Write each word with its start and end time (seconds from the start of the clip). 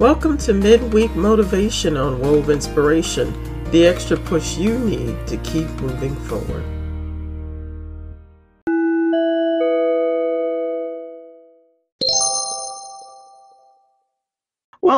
Welcome 0.00 0.38
to 0.38 0.54
Midweek 0.54 1.16
Motivation 1.16 1.96
on 1.96 2.20
Wove 2.20 2.50
Inspiration, 2.50 3.34
the 3.72 3.84
extra 3.84 4.16
push 4.16 4.56
you 4.56 4.78
need 4.78 5.26
to 5.26 5.36
keep 5.38 5.66
moving 5.80 6.14
forward. 6.14 6.77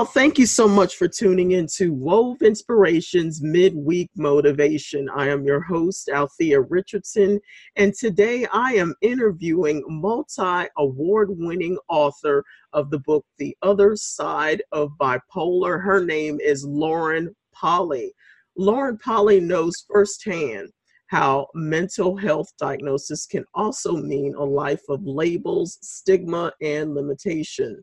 Thank 0.05 0.39
you 0.39 0.47
so 0.47 0.67
much 0.67 0.97
for 0.97 1.09
tuning 1.09 1.53
in 1.53 1.67
to 1.77 1.93
Wove 1.93 2.41
Inspirations 2.41 3.43
Midweek 3.43 4.09
Motivation. 4.17 5.09
I 5.15 5.29
am 5.29 5.45
your 5.45 5.61
host, 5.61 6.09
Althea 6.09 6.63
Richardson, 6.63 7.39
and 7.77 7.93
today 7.93 8.47
I 8.53 8.73
am 8.73 8.95
interviewing 9.03 9.85
multi 9.87 10.69
award 10.79 11.29
winning 11.31 11.77
author 11.89 12.43
of 12.73 12.91
the 12.91 13.01
book 13.01 13.27
The 13.39 13.55
Other 13.61 13.95
Side 13.95 14.63
of 14.73 14.93
Bipolar. 14.99 15.83
Her 15.83 16.05
name 16.05 16.39
is 16.41 16.65
Lauren 16.65 17.35
Polly. 17.53 18.15
Lauren 18.57 18.97
Polly 18.97 19.39
knows 19.39 19.85
firsthand 19.87 20.71
how 21.09 21.47
mental 21.55 22.17
health 22.17 22.49
diagnosis 22.59 23.27
can 23.27 23.45
also 23.55 23.97
mean 23.97 24.35
a 24.35 24.45
life 24.45 24.83
of 24.89 25.05
labels, 25.05 25.79
stigma, 25.83 26.53
and 26.63 26.95
limitation. 26.95 27.83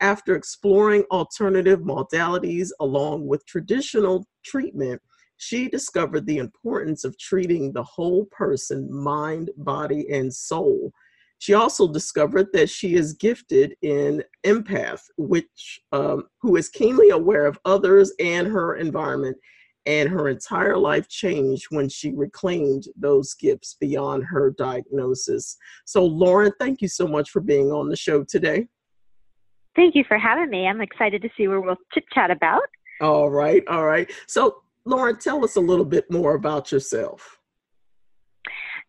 After 0.00 0.34
exploring 0.34 1.04
alternative 1.10 1.80
modalities 1.80 2.70
along 2.80 3.26
with 3.26 3.44
traditional 3.46 4.26
treatment, 4.44 5.00
she 5.36 5.68
discovered 5.68 6.26
the 6.26 6.38
importance 6.38 7.04
of 7.04 7.18
treating 7.18 7.72
the 7.72 7.82
whole 7.82 8.26
person, 8.26 8.92
mind, 8.92 9.50
body, 9.56 10.06
and 10.10 10.32
soul. 10.32 10.92
She 11.38 11.54
also 11.54 11.90
discovered 11.90 12.48
that 12.52 12.68
she 12.68 12.94
is 12.94 13.14
gifted 13.14 13.74
in 13.80 14.22
empath, 14.44 15.00
which 15.16 15.80
um, 15.92 16.24
who 16.42 16.56
is 16.56 16.68
keenly 16.68 17.10
aware 17.10 17.46
of 17.46 17.58
others 17.64 18.12
and 18.20 18.46
her 18.46 18.76
environment, 18.76 19.36
and 19.86 20.10
her 20.10 20.28
entire 20.28 20.76
life 20.76 21.08
changed 21.08 21.66
when 21.70 21.88
she 21.88 22.12
reclaimed 22.14 22.84
those 22.96 23.32
gifts 23.34 23.76
beyond 23.80 24.24
her 24.24 24.54
diagnosis. 24.58 25.56
So, 25.86 26.04
Lauren, 26.04 26.52
thank 26.58 26.82
you 26.82 26.88
so 26.88 27.06
much 27.06 27.30
for 27.30 27.40
being 27.40 27.72
on 27.72 27.88
the 27.88 27.96
show 27.96 28.24
today. 28.24 28.68
Thank 29.76 29.94
you 29.94 30.04
for 30.06 30.18
having 30.18 30.50
me. 30.50 30.66
I'm 30.66 30.80
excited 30.80 31.22
to 31.22 31.28
see 31.36 31.48
where 31.48 31.60
we'll 31.60 31.76
chit 31.94 32.04
chat 32.12 32.30
about. 32.30 32.62
All 33.00 33.30
right, 33.30 33.66
all 33.68 33.86
right. 33.86 34.10
So, 34.26 34.62
Lauren, 34.84 35.18
tell 35.18 35.44
us 35.44 35.56
a 35.56 35.60
little 35.60 35.84
bit 35.84 36.10
more 36.10 36.34
about 36.34 36.72
yourself. 36.72 37.38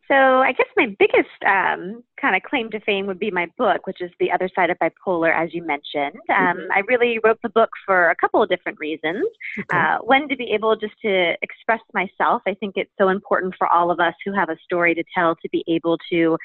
So, 0.09 0.15
I 0.15 0.51
guess 0.51 0.67
my 0.75 0.93
biggest 0.99 1.29
um, 1.47 2.03
kind 2.19 2.35
of 2.35 2.41
claim 2.43 2.69
to 2.71 2.81
fame 2.81 3.07
would 3.07 3.19
be 3.19 3.31
my 3.31 3.47
book, 3.57 3.87
which 3.87 4.01
is 4.01 4.11
The 4.19 4.29
Other 4.29 4.49
Side 4.53 4.69
of 4.69 4.77
Bipolar, 4.79 5.33
as 5.33 5.53
you 5.53 5.65
mentioned. 5.65 6.19
Um, 6.29 6.57
mm-hmm. 6.57 6.71
I 6.73 6.81
really 6.89 7.19
wrote 7.23 7.39
the 7.41 7.49
book 7.49 7.69
for 7.85 8.09
a 8.09 8.15
couple 8.15 8.43
of 8.43 8.49
different 8.49 8.77
reasons. 8.79 9.25
Okay. 9.57 9.77
Uh, 9.77 9.99
one, 9.99 10.27
to 10.27 10.35
be 10.35 10.51
able 10.51 10.75
just 10.75 10.95
to 11.03 11.35
express 11.41 11.79
myself. 11.93 12.41
I 12.45 12.55
think 12.55 12.73
it's 12.75 12.91
so 12.99 13.07
important 13.07 13.55
for 13.57 13.67
all 13.67 13.89
of 13.89 14.01
us 14.01 14.13
who 14.25 14.33
have 14.33 14.49
a 14.49 14.57
story 14.65 14.93
to 14.95 15.03
tell 15.15 15.35
to 15.35 15.49
be 15.49 15.63
able 15.69 15.97
to 16.11 16.37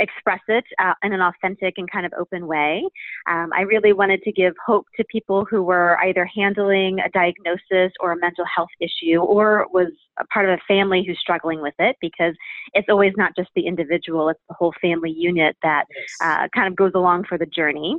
express 0.00 0.40
it 0.48 0.64
uh, 0.78 0.94
in 1.02 1.12
an 1.12 1.20
authentic 1.20 1.74
and 1.76 1.90
kind 1.90 2.06
of 2.06 2.12
open 2.18 2.46
way. 2.46 2.82
Um, 3.28 3.50
I 3.54 3.62
really 3.62 3.92
wanted 3.92 4.22
to 4.22 4.32
give 4.32 4.54
hope 4.64 4.86
to 4.96 5.04
people 5.04 5.44
who 5.44 5.62
were 5.62 5.98
either 5.98 6.24
handling 6.24 6.98
a 7.00 7.08
diagnosis 7.10 7.92
or 8.00 8.12
a 8.12 8.18
mental 8.18 8.44
health 8.44 8.70
issue 8.80 9.18
or 9.18 9.66
was 9.72 9.92
a 10.18 10.26
part 10.26 10.48
of 10.48 10.58
a 10.58 10.62
family 10.66 11.04
who's 11.06 11.18
struggling 11.20 11.60
with 11.60 11.74
it 11.78 11.96
because 12.00 12.34
it's 12.74 12.88
always 12.88 13.12
not 13.16 13.36
just 13.36 13.50
the 13.54 13.66
individual, 13.66 14.28
it's 14.28 14.40
the 14.48 14.54
whole 14.54 14.74
family 14.80 15.10
unit 15.10 15.56
that 15.62 15.84
uh, 16.22 16.48
kind 16.54 16.66
of 16.66 16.76
goes 16.76 16.92
along 16.94 17.24
for 17.24 17.38
the 17.38 17.46
journey. 17.46 17.96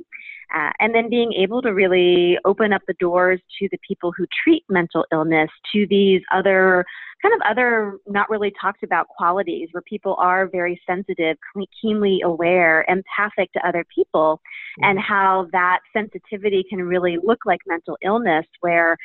Uh, 0.55 0.71
and 0.79 0.93
then 0.93 1.09
being 1.09 1.31
able 1.33 1.61
to 1.61 1.73
really 1.73 2.37
open 2.45 2.73
up 2.73 2.81
the 2.87 2.93
doors 2.99 3.39
to 3.59 3.67
the 3.71 3.77
people 3.87 4.11
who 4.15 4.25
treat 4.43 4.63
mental 4.69 5.05
illness 5.11 5.49
to 5.73 5.87
these 5.89 6.21
other 6.33 6.85
kind 7.21 7.33
of 7.35 7.41
other 7.49 7.99
not 8.07 8.29
really 8.29 8.51
talked 8.59 8.83
about 8.83 9.07
qualities 9.07 9.69
where 9.71 9.83
people 9.83 10.15
are 10.17 10.47
very 10.47 10.81
sensitive, 10.87 11.37
keenly 11.81 12.19
aware, 12.23 12.83
empathic 12.87 13.51
to 13.53 13.67
other 13.67 13.85
people, 13.93 14.41
mm-hmm. 14.79 14.89
and 14.89 14.99
how 14.99 15.47
that 15.51 15.79
sensitivity 15.93 16.63
can 16.67 16.79
really 16.79 17.17
look 17.23 17.39
like 17.45 17.59
mental 17.67 17.97
illness 18.03 18.45
where 18.61 18.97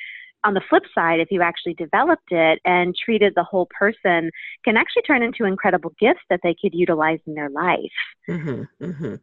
on 0.47 0.55
the 0.55 0.63
flip 0.71 0.85
side, 0.95 1.19
if 1.19 1.29
you 1.31 1.43
actually 1.43 1.75
developed 1.75 2.31
it 2.31 2.61
and 2.65 2.95
treated 2.95 3.33
the 3.35 3.43
whole 3.43 3.69
person, 3.79 4.31
can 4.65 4.77
actually 4.77 5.03
turn 5.03 5.23
into 5.23 5.45
incredible 5.45 5.93
gifts 5.99 6.21
that 6.31 6.41
they 6.43 6.55
could 6.61 6.73
utilize 6.73 7.19
in 7.27 7.35
their 7.35 7.51
life. 7.51 7.81
Mm-hmm, 8.29 8.85
mm-hmm. 8.85 9.15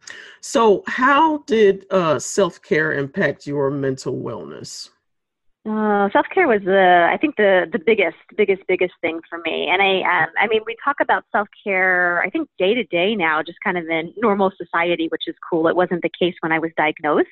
So, 0.42 0.84
how 0.88 1.40
did 1.48 1.86
uh, 1.90 2.20
self 2.20 2.62
care 2.62 2.94
impact 2.94 3.48
your 3.48 3.72
mental 3.72 4.16
wellness? 4.16 4.90
Uh, 5.66 6.10
self 6.12 6.26
care 6.34 6.46
was 6.46 6.60
the 6.66 7.08
I 7.10 7.16
think 7.16 7.38
the 7.38 7.68
the 7.72 7.80
biggest 7.80 8.18
biggest 8.36 8.64
biggest 8.68 8.96
thing 9.00 9.22
for 9.30 9.40
me. 9.46 9.70
And 9.72 9.82
I 9.82 10.24
um, 10.24 10.30
I 10.38 10.48
mean 10.48 10.60
we 10.66 10.76
talk 10.84 10.98
about 11.00 11.24
self 11.32 11.48
care 11.64 12.22
I 12.22 12.30
think 12.30 12.50
day 12.60 12.74
to 12.74 12.84
day 12.84 13.16
now, 13.16 13.42
just 13.42 13.60
kind 13.64 13.78
of 13.78 13.88
in 13.88 14.14
normal 14.18 14.52
society, 14.58 15.08
which 15.08 15.24
is 15.26 15.36
cool. 15.50 15.70
It 15.70 15.76
wasn't 15.78 16.02
the 16.02 16.12
case 16.20 16.36
when 16.42 16.52
I 16.52 16.60
was 16.60 16.72
diagnosed. 16.76 17.30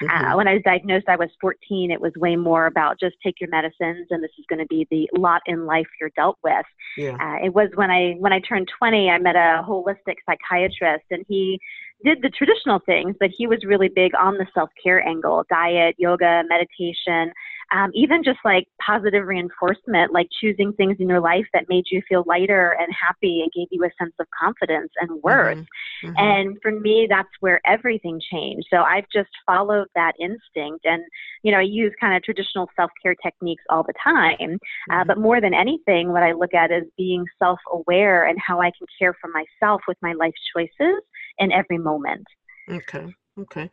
Uh, 0.00 0.06
mm-hmm. 0.06 0.32
Uh, 0.32 0.36
when 0.38 0.48
I 0.48 0.54
was 0.54 0.62
diagnosed, 0.64 1.10
I 1.10 1.16
was 1.16 1.28
14. 1.42 1.90
It 1.90 2.00
was 2.00 2.12
way 2.16 2.36
more 2.36 2.64
about 2.64 2.98
just 2.98 3.16
take 3.22 3.38
your 3.38 3.50
medicines, 3.50 4.06
and 4.08 4.24
this 4.24 4.32
is 4.38 4.46
going 4.48 4.60
to 4.60 4.66
be 4.66 4.86
the 4.90 5.06
lot 5.18 5.42
in 5.44 5.66
life 5.66 5.86
you're 6.00 6.10
dealt 6.16 6.38
with. 6.42 6.64
Yeah. 6.96 7.18
Uh, 7.20 7.44
it 7.44 7.52
was 7.52 7.68
when 7.74 7.90
I 7.90 8.14
when 8.18 8.32
I 8.32 8.40
turned 8.40 8.68
20, 8.78 9.10
I 9.10 9.18
met 9.18 9.36
a 9.36 9.62
holistic 9.62 10.16
psychiatrist, 10.24 11.04
and 11.10 11.22
he 11.28 11.60
did 12.02 12.22
the 12.22 12.30
traditional 12.30 12.80
things, 12.86 13.14
but 13.20 13.28
he 13.36 13.46
was 13.46 13.62
really 13.66 13.88
big 13.88 14.12
on 14.14 14.38
the 14.38 14.46
self 14.54 14.70
care 14.82 15.06
angle, 15.06 15.44
diet, 15.50 15.96
yoga, 15.98 16.44
meditation 16.48 17.30
um, 17.74 17.90
even 17.92 18.22
just 18.22 18.38
like 18.44 18.68
positive 18.80 19.26
reinforcement, 19.26 20.12
like 20.12 20.28
choosing 20.40 20.72
things 20.74 20.96
in 21.00 21.08
your 21.08 21.20
life 21.20 21.46
that 21.52 21.64
made 21.68 21.84
you 21.90 22.00
feel 22.08 22.22
lighter 22.26 22.76
and 22.78 22.88
happy 22.94 23.40
and 23.42 23.50
gave 23.52 23.66
you 23.72 23.82
a 23.84 23.90
sense 24.00 24.14
of 24.20 24.26
confidence 24.40 24.90
and 25.00 25.20
worth. 25.22 25.58
Mm-hmm. 25.58 26.08
Mm-hmm. 26.08 26.16
And 26.18 26.58
for 26.62 26.70
me, 26.70 27.08
that's 27.10 27.28
where 27.40 27.60
everything 27.66 28.20
changed. 28.30 28.68
So 28.70 28.78
I've 28.78 29.06
just 29.12 29.30
followed 29.44 29.88
that 29.96 30.12
instinct 30.20 30.84
and, 30.84 31.02
you 31.42 31.50
know, 31.50 31.58
I 31.58 31.62
use 31.62 31.92
kind 32.00 32.16
of 32.16 32.22
traditional 32.22 32.70
self 32.76 32.92
care 33.02 33.16
techniques 33.16 33.64
all 33.68 33.82
the 33.82 33.94
time. 34.02 34.36
Uh, 34.40 34.44
mm-hmm. 34.44 34.92
Uh, 35.00 35.04
but 35.04 35.18
more 35.18 35.40
than 35.40 35.52
anything, 35.52 36.12
what 36.12 36.22
I 36.22 36.32
look 36.32 36.54
at 36.54 36.70
is 36.70 36.84
being 36.96 37.24
self 37.40 37.58
aware 37.72 38.26
and 38.26 38.38
how 38.38 38.60
I 38.60 38.70
can 38.78 38.86
care 38.98 39.16
for 39.20 39.28
myself 39.30 39.80
with 39.88 39.98
my 40.00 40.12
life 40.12 40.34
choices 40.54 41.02
in 41.38 41.50
every 41.50 41.78
moment. 41.78 42.24
Okay. 42.70 43.12
Okay. 43.36 43.68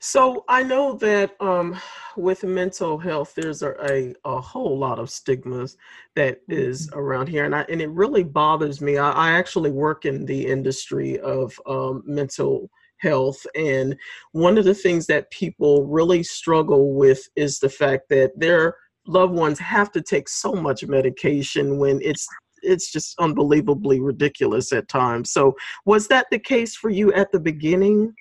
So 0.00 0.44
I 0.48 0.64
know 0.64 0.94
that 0.94 1.40
um, 1.40 1.78
with 2.16 2.42
mental 2.42 2.98
health, 2.98 3.32
there's 3.36 3.62
a, 3.62 3.74
a, 3.88 4.14
a, 4.24 4.40
whole 4.40 4.76
lot 4.76 4.98
of 4.98 5.08
stigmas 5.08 5.76
that 6.16 6.40
is 6.48 6.88
mm-hmm. 6.88 6.98
around 6.98 7.28
here. 7.28 7.44
And, 7.44 7.54
I, 7.54 7.64
and 7.68 7.80
it 7.80 7.90
really 7.90 8.24
bothers 8.24 8.80
me. 8.80 8.98
I, 8.98 9.12
I 9.12 9.30
actually 9.30 9.70
work 9.70 10.04
in 10.04 10.24
the 10.24 10.44
industry 10.44 11.20
of 11.20 11.56
um, 11.66 12.02
mental 12.04 12.68
health. 12.96 13.46
And 13.54 13.96
one 14.32 14.58
of 14.58 14.64
the 14.64 14.74
things 14.74 15.06
that 15.06 15.30
people 15.30 15.86
really 15.86 16.24
struggle 16.24 16.94
with 16.94 17.22
is 17.36 17.60
the 17.60 17.68
fact 17.68 18.08
that 18.08 18.32
their 18.36 18.74
loved 19.06 19.34
ones 19.34 19.60
have 19.60 19.92
to 19.92 20.02
take 20.02 20.28
so 20.28 20.54
much 20.54 20.84
medication 20.84 21.78
when 21.78 22.00
it's 22.02 22.26
it's 22.66 22.90
just 22.90 23.14
unbelievably 23.18 24.00
ridiculous 24.00 24.72
at 24.72 24.88
times. 24.88 25.30
So 25.30 25.54
was 25.84 26.08
that 26.08 26.26
the 26.30 26.38
case 26.38 26.74
for 26.74 26.88
you 26.88 27.12
at 27.12 27.30
the 27.30 27.38
beginning? 27.38 28.14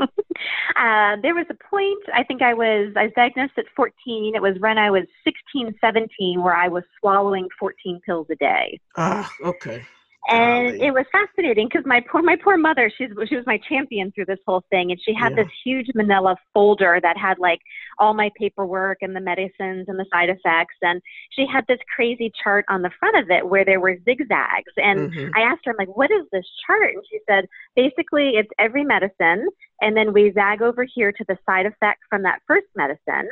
uh, 0.00 1.16
there 1.22 1.34
was 1.34 1.46
a 1.50 1.54
point, 1.70 2.02
I 2.14 2.22
think 2.22 2.42
I 2.42 2.54
was, 2.54 2.92
I 2.96 3.04
was 3.04 3.12
diagnosed 3.16 3.54
at 3.56 3.64
14. 3.74 4.34
It 4.34 4.42
was 4.42 4.58
when 4.58 4.78
I 4.78 4.90
was 4.90 5.04
16, 5.24 5.74
17, 5.80 6.42
where 6.42 6.54
I 6.54 6.68
was 6.68 6.84
swallowing 7.00 7.48
14 7.58 8.00
pills 8.04 8.26
a 8.30 8.36
day. 8.36 8.80
Ah, 8.96 9.30
okay 9.42 9.84
and 10.28 10.68
Golly. 10.68 10.86
it 10.86 10.92
was 10.92 11.04
fascinating 11.12 11.68
because 11.68 11.86
my 11.86 12.02
poor 12.10 12.22
my 12.22 12.36
poor 12.36 12.56
mother 12.56 12.90
she's 12.96 13.08
she 13.28 13.36
was 13.36 13.46
my 13.46 13.58
champion 13.68 14.10
through 14.12 14.24
this 14.24 14.38
whole 14.46 14.64
thing 14.70 14.90
and 14.90 15.00
she 15.04 15.14
had 15.14 15.32
yeah. 15.32 15.44
this 15.44 15.52
huge 15.64 15.86
manila 15.94 16.36
folder 16.52 16.98
that 17.02 17.16
had 17.16 17.38
like 17.38 17.60
all 17.98 18.14
my 18.14 18.30
paperwork 18.38 18.98
and 19.02 19.14
the 19.14 19.20
medicines 19.20 19.86
and 19.88 19.98
the 19.98 20.06
side 20.12 20.28
effects 20.28 20.74
and 20.82 21.00
she 21.30 21.46
had 21.46 21.64
this 21.68 21.78
crazy 21.94 22.32
chart 22.42 22.64
on 22.68 22.82
the 22.82 22.90
front 22.98 23.16
of 23.16 23.30
it 23.30 23.48
where 23.48 23.64
there 23.64 23.80
were 23.80 23.96
zigzags 24.04 24.72
and 24.76 25.12
mm-hmm. 25.12 25.30
i 25.36 25.40
asked 25.40 25.60
her 25.64 25.72
i'm 25.72 25.76
like 25.78 25.96
what 25.96 26.10
is 26.10 26.24
this 26.32 26.46
chart 26.66 26.94
and 26.94 27.04
she 27.10 27.18
said 27.28 27.46
basically 27.74 28.32
it's 28.34 28.50
every 28.58 28.84
medicine 28.84 29.46
and 29.80 29.96
then 29.96 30.12
we 30.12 30.32
zag 30.32 30.62
over 30.62 30.86
here 30.94 31.12
to 31.12 31.24
the 31.28 31.38
side 31.46 31.66
effect 31.66 32.00
from 32.10 32.22
that 32.22 32.40
first 32.46 32.66
medicine 32.74 33.28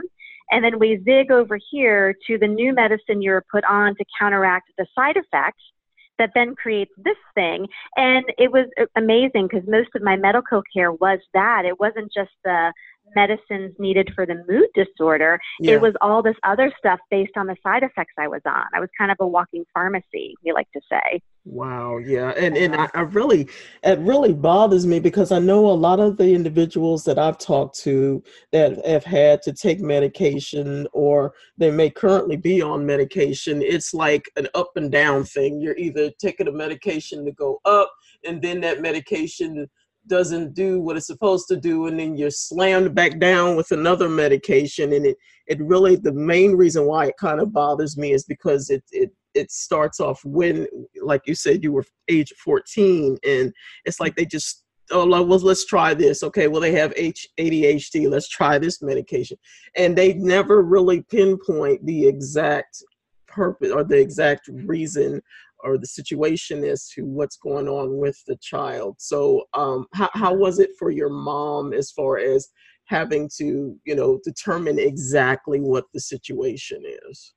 and 0.50 0.62
then 0.62 0.78
we 0.78 1.00
zig 1.04 1.30
over 1.30 1.58
here 1.70 2.14
to 2.26 2.38
the 2.38 2.46
new 2.46 2.74
medicine 2.74 3.22
you're 3.22 3.44
put 3.50 3.64
on 3.64 3.94
to 3.96 4.04
counteract 4.20 4.70
the 4.78 4.86
side 4.94 5.16
effects 5.16 5.62
that 6.18 6.30
then 6.34 6.54
creates 6.54 6.92
this 6.96 7.16
thing. 7.34 7.66
And 7.96 8.24
it 8.38 8.50
was 8.52 8.66
amazing 8.96 9.48
because 9.50 9.68
most 9.68 9.90
of 9.94 10.02
my 10.02 10.16
medical 10.16 10.62
care 10.72 10.92
was 10.92 11.18
that. 11.32 11.64
It 11.64 11.78
wasn't 11.80 12.12
just 12.12 12.30
the 12.44 12.72
medicines 13.14 13.74
needed 13.78 14.10
for 14.14 14.26
the 14.26 14.44
mood 14.48 14.68
disorder. 14.74 15.38
Yeah. 15.60 15.74
It 15.74 15.80
was 15.80 15.94
all 16.00 16.22
this 16.22 16.36
other 16.42 16.72
stuff 16.78 16.98
based 17.10 17.32
on 17.36 17.46
the 17.46 17.56
side 17.62 17.82
effects 17.82 18.14
I 18.18 18.28
was 18.28 18.42
on. 18.46 18.64
I 18.74 18.80
was 18.80 18.88
kind 18.96 19.10
of 19.10 19.16
a 19.20 19.26
walking 19.26 19.64
pharmacy, 19.72 20.34
we 20.44 20.52
like 20.52 20.70
to 20.72 20.80
say. 20.90 21.20
Wow, 21.46 21.98
yeah, 21.98 22.30
and 22.38 22.56
and 22.56 22.74
I, 22.74 22.88
I, 22.94 23.02
really, 23.02 23.46
it 23.82 23.98
really 23.98 24.32
bothers 24.32 24.86
me 24.86 24.98
because 24.98 25.30
I 25.30 25.40
know 25.40 25.66
a 25.66 25.72
lot 25.72 26.00
of 26.00 26.16
the 26.16 26.32
individuals 26.32 27.04
that 27.04 27.18
I've 27.18 27.36
talked 27.36 27.78
to 27.80 28.22
that 28.52 28.84
have 28.86 29.04
had 29.04 29.42
to 29.42 29.52
take 29.52 29.78
medication 29.78 30.86
or 30.94 31.34
they 31.58 31.70
may 31.70 31.90
currently 31.90 32.36
be 32.36 32.62
on 32.62 32.86
medication. 32.86 33.60
It's 33.60 33.92
like 33.92 34.24
an 34.36 34.48
up 34.54 34.70
and 34.76 34.90
down 34.90 35.24
thing. 35.24 35.60
You're 35.60 35.76
either 35.76 36.10
taking 36.18 36.48
a 36.48 36.52
medication 36.52 37.26
to 37.26 37.32
go 37.32 37.60
up, 37.66 37.92
and 38.26 38.40
then 38.40 38.62
that 38.62 38.80
medication 38.80 39.68
doesn't 40.06 40.54
do 40.54 40.80
what 40.80 40.96
it's 40.96 41.06
supposed 41.06 41.48
to 41.48 41.56
do 41.56 41.86
and 41.86 41.98
then 41.98 42.16
you're 42.16 42.30
slammed 42.30 42.94
back 42.94 43.18
down 43.18 43.56
with 43.56 43.70
another 43.72 44.08
medication 44.08 44.92
and 44.92 45.06
it 45.06 45.16
it 45.46 45.60
really 45.60 45.96
the 45.96 46.12
main 46.12 46.52
reason 46.52 46.86
why 46.86 47.06
it 47.06 47.14
kind 47.18 47.40
of 47.40 47.52
bothers 47.52 47.96
me 47.96 48.12
is 48.12 48.24
because 48.24 48.70
it 48.70 48.82
it 48.90 49.10
it 49.34 49.50
starts 49.50 50.00
off 50.00 50.20
when 50.24 50.66
like 51.02 51.22
you 51.26 51.34
said 51.34 51.62
you 51.62 51.72
were 51.72 51.84
age 52.08 52.32
14 52.42 53.18
and 53.26 53.52
it's 53.84 54.00
like 54.00 54.14
they 54.16 54.24
just 54.24 54.64
oh 54.90 55.06
well 55.06 55.24
let's 55.24 55.66
try 55.66 55.94
this. 55.94 56.22
Okay 56.22 56.48
well 56.48 56.60
they 56.60 56.72
have 56.72 56.92
H- 56.96 57.28
adhd 57.38 58.10
let's 58.10 58.28
try 58.28 58.58
this 58.58 58.82
medication. 58.82 59.36
And 59.76 59.96
they 59.96 60.14
never 60.14 60.62
really 60.62 61.02
pinpoint 61.02 61.84
the 61.84 62.06
exact 62.06 62.82
purpose 63.26 63.72
or 63.72 63.84
the 63.84 63.98
exact 63.98 64.48
reason 64.48 65.20
or 65.64 65.78
the 65.78 65.86
situation 65.86 66.62
is 66.62 66.88
to 66.94 67.04
what's 67.04 67.36
going 67.36 67.68
on 67.68 67.96
with 67.96 68.22
the 68.26 68.36
child. 68.36 68.96
So, 68.98 69.44
um, 69.54 69.86
how, 69.94 70.10
how 70.12 70.34
was 70.34 70.58
it 70.58 70.70
for 70.78 70.90
your 70.90 71.10
mom 71.10 71.72
as 71.72 71.90
far 71.90 72.18
as 72.18 72.48
having 72.86 73.30
to, 73.38 73.76
you 73.84 73.94
know, 73.94 74.20
determine 74.24 74.78
exactly 74.78 75.58
what 75.58 75.86
the 75.92 76.00
situation 76.00 76.82
is? 77.08 77.34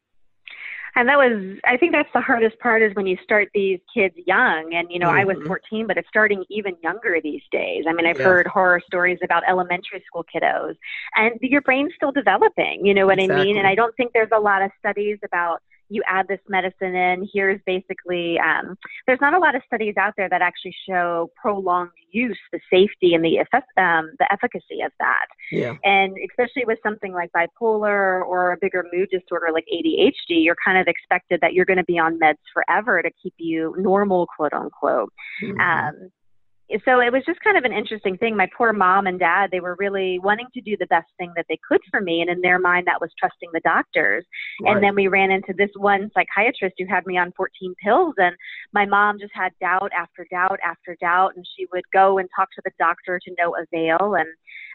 and 0.98 1.08
that 1.08 1.18
was 1.18 1.60
i 1.66 1.78
think 1.78 1.92
that's 1.92 2.10
the 2.14 2.22
hardest 2.22 2.58
part 2.60 2.82
is 2.82 2.94
when 2.96 3.06
you 3.06 3.18
start 3.24 3.48
these 3.54 3.80
kids 3.94 4.16
young 4.26 4.74
and 4.74 4.88
you 4.92 5.00
know 5.00 5.08
mm-hmm. 5.08 5.20
i 5.20 5.26
was 5.26 5.38
mm-hmm. 5.38 5.48
14 5.48 5.88
but 5.88 5.98
it's 5.98 6.08
starting 6.08 6.44
even 6.50 6.76
younger 6.84 7.20
these 7.24 7.42
days 7.52 7.86
i 7.88 7.94
mean 7.94 8.06
i've 8.06 8.18
yeah. 8.18 8.26
heard 8.26 8.48
horror 8.48 8.82
stories 8.86 9.20
about 9.24 9.44
elementary 9.48 10.04
school 10.06 10.26
kiddos 10.34 10.76
and 11.16 11.34
your 11.42 11.62
brain's 11.62 11.94
still 11.96 12.12
developing 12.12 12.86
you 12.86 12.94
know 12.94 13.06
what 13.06 13.20
exactly. 13.20 13.42
i 13.42 13.46
mean 13.46 13.58
and 13.58 13.68
i 13.68 13.76
don't 13.76 13.96
think 13.96 14.12
there's 14.14 14.32
a 14.34 14.40
lot 14.40 14.62
of 14.62 14.72
studies 14.80 15.18
about 15.24 15.62
you 15.90 16.04
add 16.08 16.28
this 16.28 16.40
medicine 16.48 16.96
in. 16.96 17.30
Here's 17.34 17.60
basically, 17.66 18.40
um, 18.40 18.78
there's 19.06 19.22
not 19.22 19.34
a 19.34 19.40
lot 19.40 19.56
of 19.56 19.62
studies 19.66 19.96
out 19.98 20.14
there 20.18 20.30
that 20.30 20.42
actually 20.42 20.76
show 20.88 21.32
prolonged 21.42 21.92
use, 22.12 22.38
the 22.52 22.60
safety 22.72 23.14
and 23.14 23.24
the 23.24 23.38
effect, 23.38 23.68
um, 23.78 24.12
the 24.20 24.32
efficacy 24.32 24.82
of 24.86 24.92
that. 25.00 25.26
Yeah. 25.52 25.76
And 25.84 26.16
especially 26.30 26.66
with 26.66 26.80
something 26.84 27.14
like 27.14 27.32
bipolar 27.32 28.26
or 28.26 28.54
a 28.54 28.58
bigger 28.60 28.86
mood 28.92 29.10
disorder 29.12 29.48
like 29.54 29.66
ADHD, 29.74 30.44
you're 30.44 30.58
kind 30.64 30.78
of 30.78 30.88
expected 30.88 31.42
that 31.42 31.54
you're 31.54 31.66
going 31.66 31.78
to 31.78 31.86
be 31.86 32.00
on 32.00 32.20
meds 32.20 32.36
forever 32.54 33.02
to 33.02 33.10
keep 33.22 33.34
you 33.38 33.76
normal, 33.78 34.28
quote 34.36 34.54
unquote. 34.54 35.12
Mm-hmm. 35.44 35.60
Um, 35.60 36.12
so 36.84 37.00
it 37.00 37.14
was 37.14 37.24
just 37.26 37.40
kind 37.42 37.58
of 37.58 37.64
an 37.64 37.72
interesting 37.72 38.18
thing. 38.18 38.36
My 38.36 38.50
poor 38.58 38.74
mom 38.74 39.08
and 39.08 39.18
dad, 39.18 39.52
they 39.52 39.62
were 39.62 39.76
really 39.80 40.20
wanting 40.20 40.48
to 40.54 40.62
do 40.62 40.76
the 40.78 40.86
best 40.88 41.08
thing 41.18 41.32
that 41.36 41.46
they 41.48 41.58
could 41.68 41.80
for 41.90 42.02
me. 42.02 42.22
And 42.22 42.30
in 42.30 42.42
their 42.42 42.60
mind, 42.60 42.88
that 42.88 43.00
was 43.00 43.10
trusting 43.18 43.50
the 43.54 43.62
doctors. 43.62 44.26
Right. 44.62 44.74
And 44.74 44.84
then 44.84 44.94
we 44.94 45.08
ran 45.08 45.32
into 45.32 45.54
this 45.58 45.70
one 45.78 46.12
psychiatrist 46.14 46.76
who 46.78 46.86
had 46.86 47.06
me 47.06 47.18
on 47.18 47.32
14 47.38 47.74
pills. 47.82 48.16
And 48.18 48.36
my 48.74 48.86
mom 48.86 49.18
just 49.20 49.34
had 49.34 49.54
doubt 49.62 49.92
after 49.98 50.28
doubt 50.30 50.60
after 50.64 50.98
doubt. 51.00 51.34
And 51.38 51.46
she 51.56 51.68
would 51.72 51.86
go 51.94 52.18
and 52.18 52.28
talk 52.36 52.50
to 52.56 52.62
the 52.66 52.72
doctor 52.78 53.20
to 53.24 53.36
no 53.38 53.56
avail. 53.56 54.16
And 54.16 54.28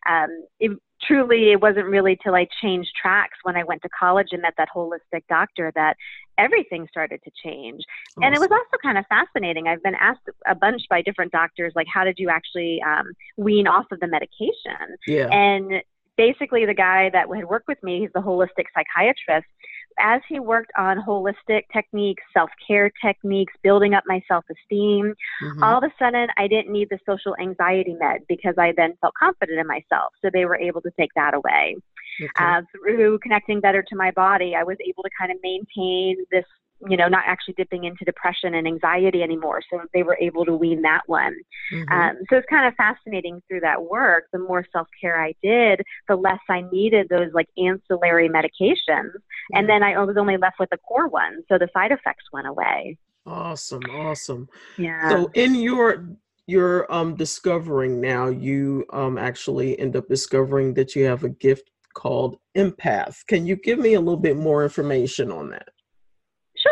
um, 0.09 0.45
it, 0.61 0.73
truly, 1.07 1.53
it 1.53 1.61
wasn't 1.61 1.87
really 1.87 2.19
till 2.23 2.35
I 2.35 2.47
changed 2.61 2.91
tracks 3.01 3.39
when 3.43 3.57
I 3.57 3.65
went 3.65 3.83
to 3.83 3.89
college 3.99 4.29
and 4.33 4.43
met 4.43 4.55
that 4.59 4.69
holistic 4.75 5.23
doctor 5.29 5.73
that 5.75 5.97
everything 6.39 6.87
started 6.89 7.21
to 7.25 7.31
change. 7.45 7.83
Awesome. 8.13 8.25
And 8.25 8.35
it 8.35 8.41
was 8.41 8.51
also 8.51 8.79
kind 8.83 8.99
of 8.99 9.05
fascinating. 9.09 9.69
I've 9.69 9.83
been 9.83 9.95
asked 9.95 10.29
a 10.47 10.55
bunch 10.55 10.83
by 10.89 11.03
different 11.03 11.33
doctors, 11.33 11.73
like, 11.75 11.87
how 11.93 12.05
did 12.05 12.17
you 12.19 12.29
actually 12.29 12.81
um, 12.83 13.13
wean 13.37 13.67
off 13.67 13.87
of 13.91 14.01
the 14.01 14.07
medication? 14.07 14.97
Yeah. 15.07 15.29
And 15.29 15.83
basically, 16.17 16.67
the 16.67 16.75
guy 16.75 17.11
that 17.11 17.27
had 17.35 17.45
worked 17.47 17.69
with 17.69 17.83
me, 17.83 18.01
he's 18.01 18.11
the 18.15 18.21
holistic 18.21 18.67
psychiatrist 18.75 19.49
as 19.99 20.21
he 20.29 20.41
worked 20.41 20.71
on 20.77 20.99
holistic 20.99 21.63
techniques, 21.73 22.23
self 22.33 22.51
care 22.67 22.91
techniques, 23.05 23.53
building 23.63 23.95
up 23.95 24.05
my 24.07 24.23
self 24.29 24.45
esteem, 24.51 25.15
mm-hmm. 25.43 25.63
all 25.63 25.79
of 25.79 25.85
a 25.85 25.93
sudden 25.99 26.29
I 26.37 26.49
didn't 26.49 26.73
need 26.73 26.89
the 26.91 26.99
social 27.07 27.35
anxiety 27.41 27.95
med 27.99 28.21
because 28.29 28.55
I 28.59 28.73
then 28.77 28.95
felt 29.01 29.15
confident 29.15 29.59
in 29.59 29.67
myself. 29.67 30.13
So 30.23 30.31
they 30.33 30.45
were 30.45 30.57
able 30.57 30.81
to 30.83 30.91
take 30.99 31.11
that 31.17 31.35
away. 31.35 31.77
Okay. 32.21 32.31
Uh, 32.39 32.63
through 32.73 33.19
connecting 33.21 33.61
better 33.61 33.83
to 33.83 33.97
my 33.97 34.11
body, 34.11 34.55
I 34.55 34.65
was 34.65 34.77
able 34.87 35.03
to 35.03 35.11
kind 35.19 35.33
of 35.33 35.39
maintain 35.43 36.17
this 36.31 36.45
you 36.89 36.97
know, 36.97 37.09
not 37.09 37.25
actually 37.27 37.55
dipping 37.55 37.85
into 37.85 38.05
depression 38.05 38.55
and 38.55 38.67
anxiety 38.67 39.23
anymore. 39.23 39.61
So 39.71 39.81
they 39.93 40.03
were 40.03 40.17
able 40.21 40.45
to 40.45 40.55
wean 40.55 40.83
that 40.83 41.03
one. 41.07 41.35
Mm-hmm. 41.73 41.93
Um, 41.93 42.17
so 42.29 42.37
it's 42.37 42.47
kind 42.49 42.67
of 42.67 42.75
fascinating 42.75 43.43
through 43.49 43.61
that 43.61 43.83
work. 43.83 44.25
The 44.33 44.39
more 44.39 44.65
self 44.73 44.89
care 45.01 45.23
I 45.23 45.35
did, 45.43 45.83
the 46.09 46.17
less 46.17 46.41
I 46.49 46.63
needed 46.73 47.09
those 47.09 47.31
like 47.33 47.49
ancillary 47.57 48.29
medications. 48.29 48.79
Mm-hmm. 48.89 49.57
And 49.57 49.69
then 49.69 49.83
I 49.83 50.03
was 50.05 50.17
only 50.19 50.37
left 50.37 50.57
with 50.59 50.71
the 50.71 50.79
core 50.79 51.09
one. 51.09 51.43
So 51.49 51.59
the 51.59 51.69
side 51.73 51.93
effects 51.93 52.25
went 52.33 52.47
away. 52.47 52.99
Awesome. 53.27 53.83
Awesome. 53.91 54.49
Yeah. 54.77 55.09
So 55.09 55.31
in 55.35 55.55
your 55.55 56.09
your 56.47 56.93
um 56.93 57.15
discovering 57.15 58.01
now 58.01 58.27
you 58.27 58.85
um 58.93 59.17
actually 59.17 59.79
end 59.79 59.95
up 59.95 60.09
discovering 60.09 60.75
that 60.75 60.97
you 60.97 61.05
have 61.05 61.23
a 61.23 61.29
gift 61.29 61.71
called 61.95 62.37
empath 62.57 63.25
can 63.29 63.47
you 63.47 63.55
give 63.55 63.79
me 63.79 63.95
a 63.95 64.01
little 64.01 64.19
bit 64.19 64.37
more 64.37 64.65
information 64.65 65.31
on 65.31 65.51
that 65.51 65.69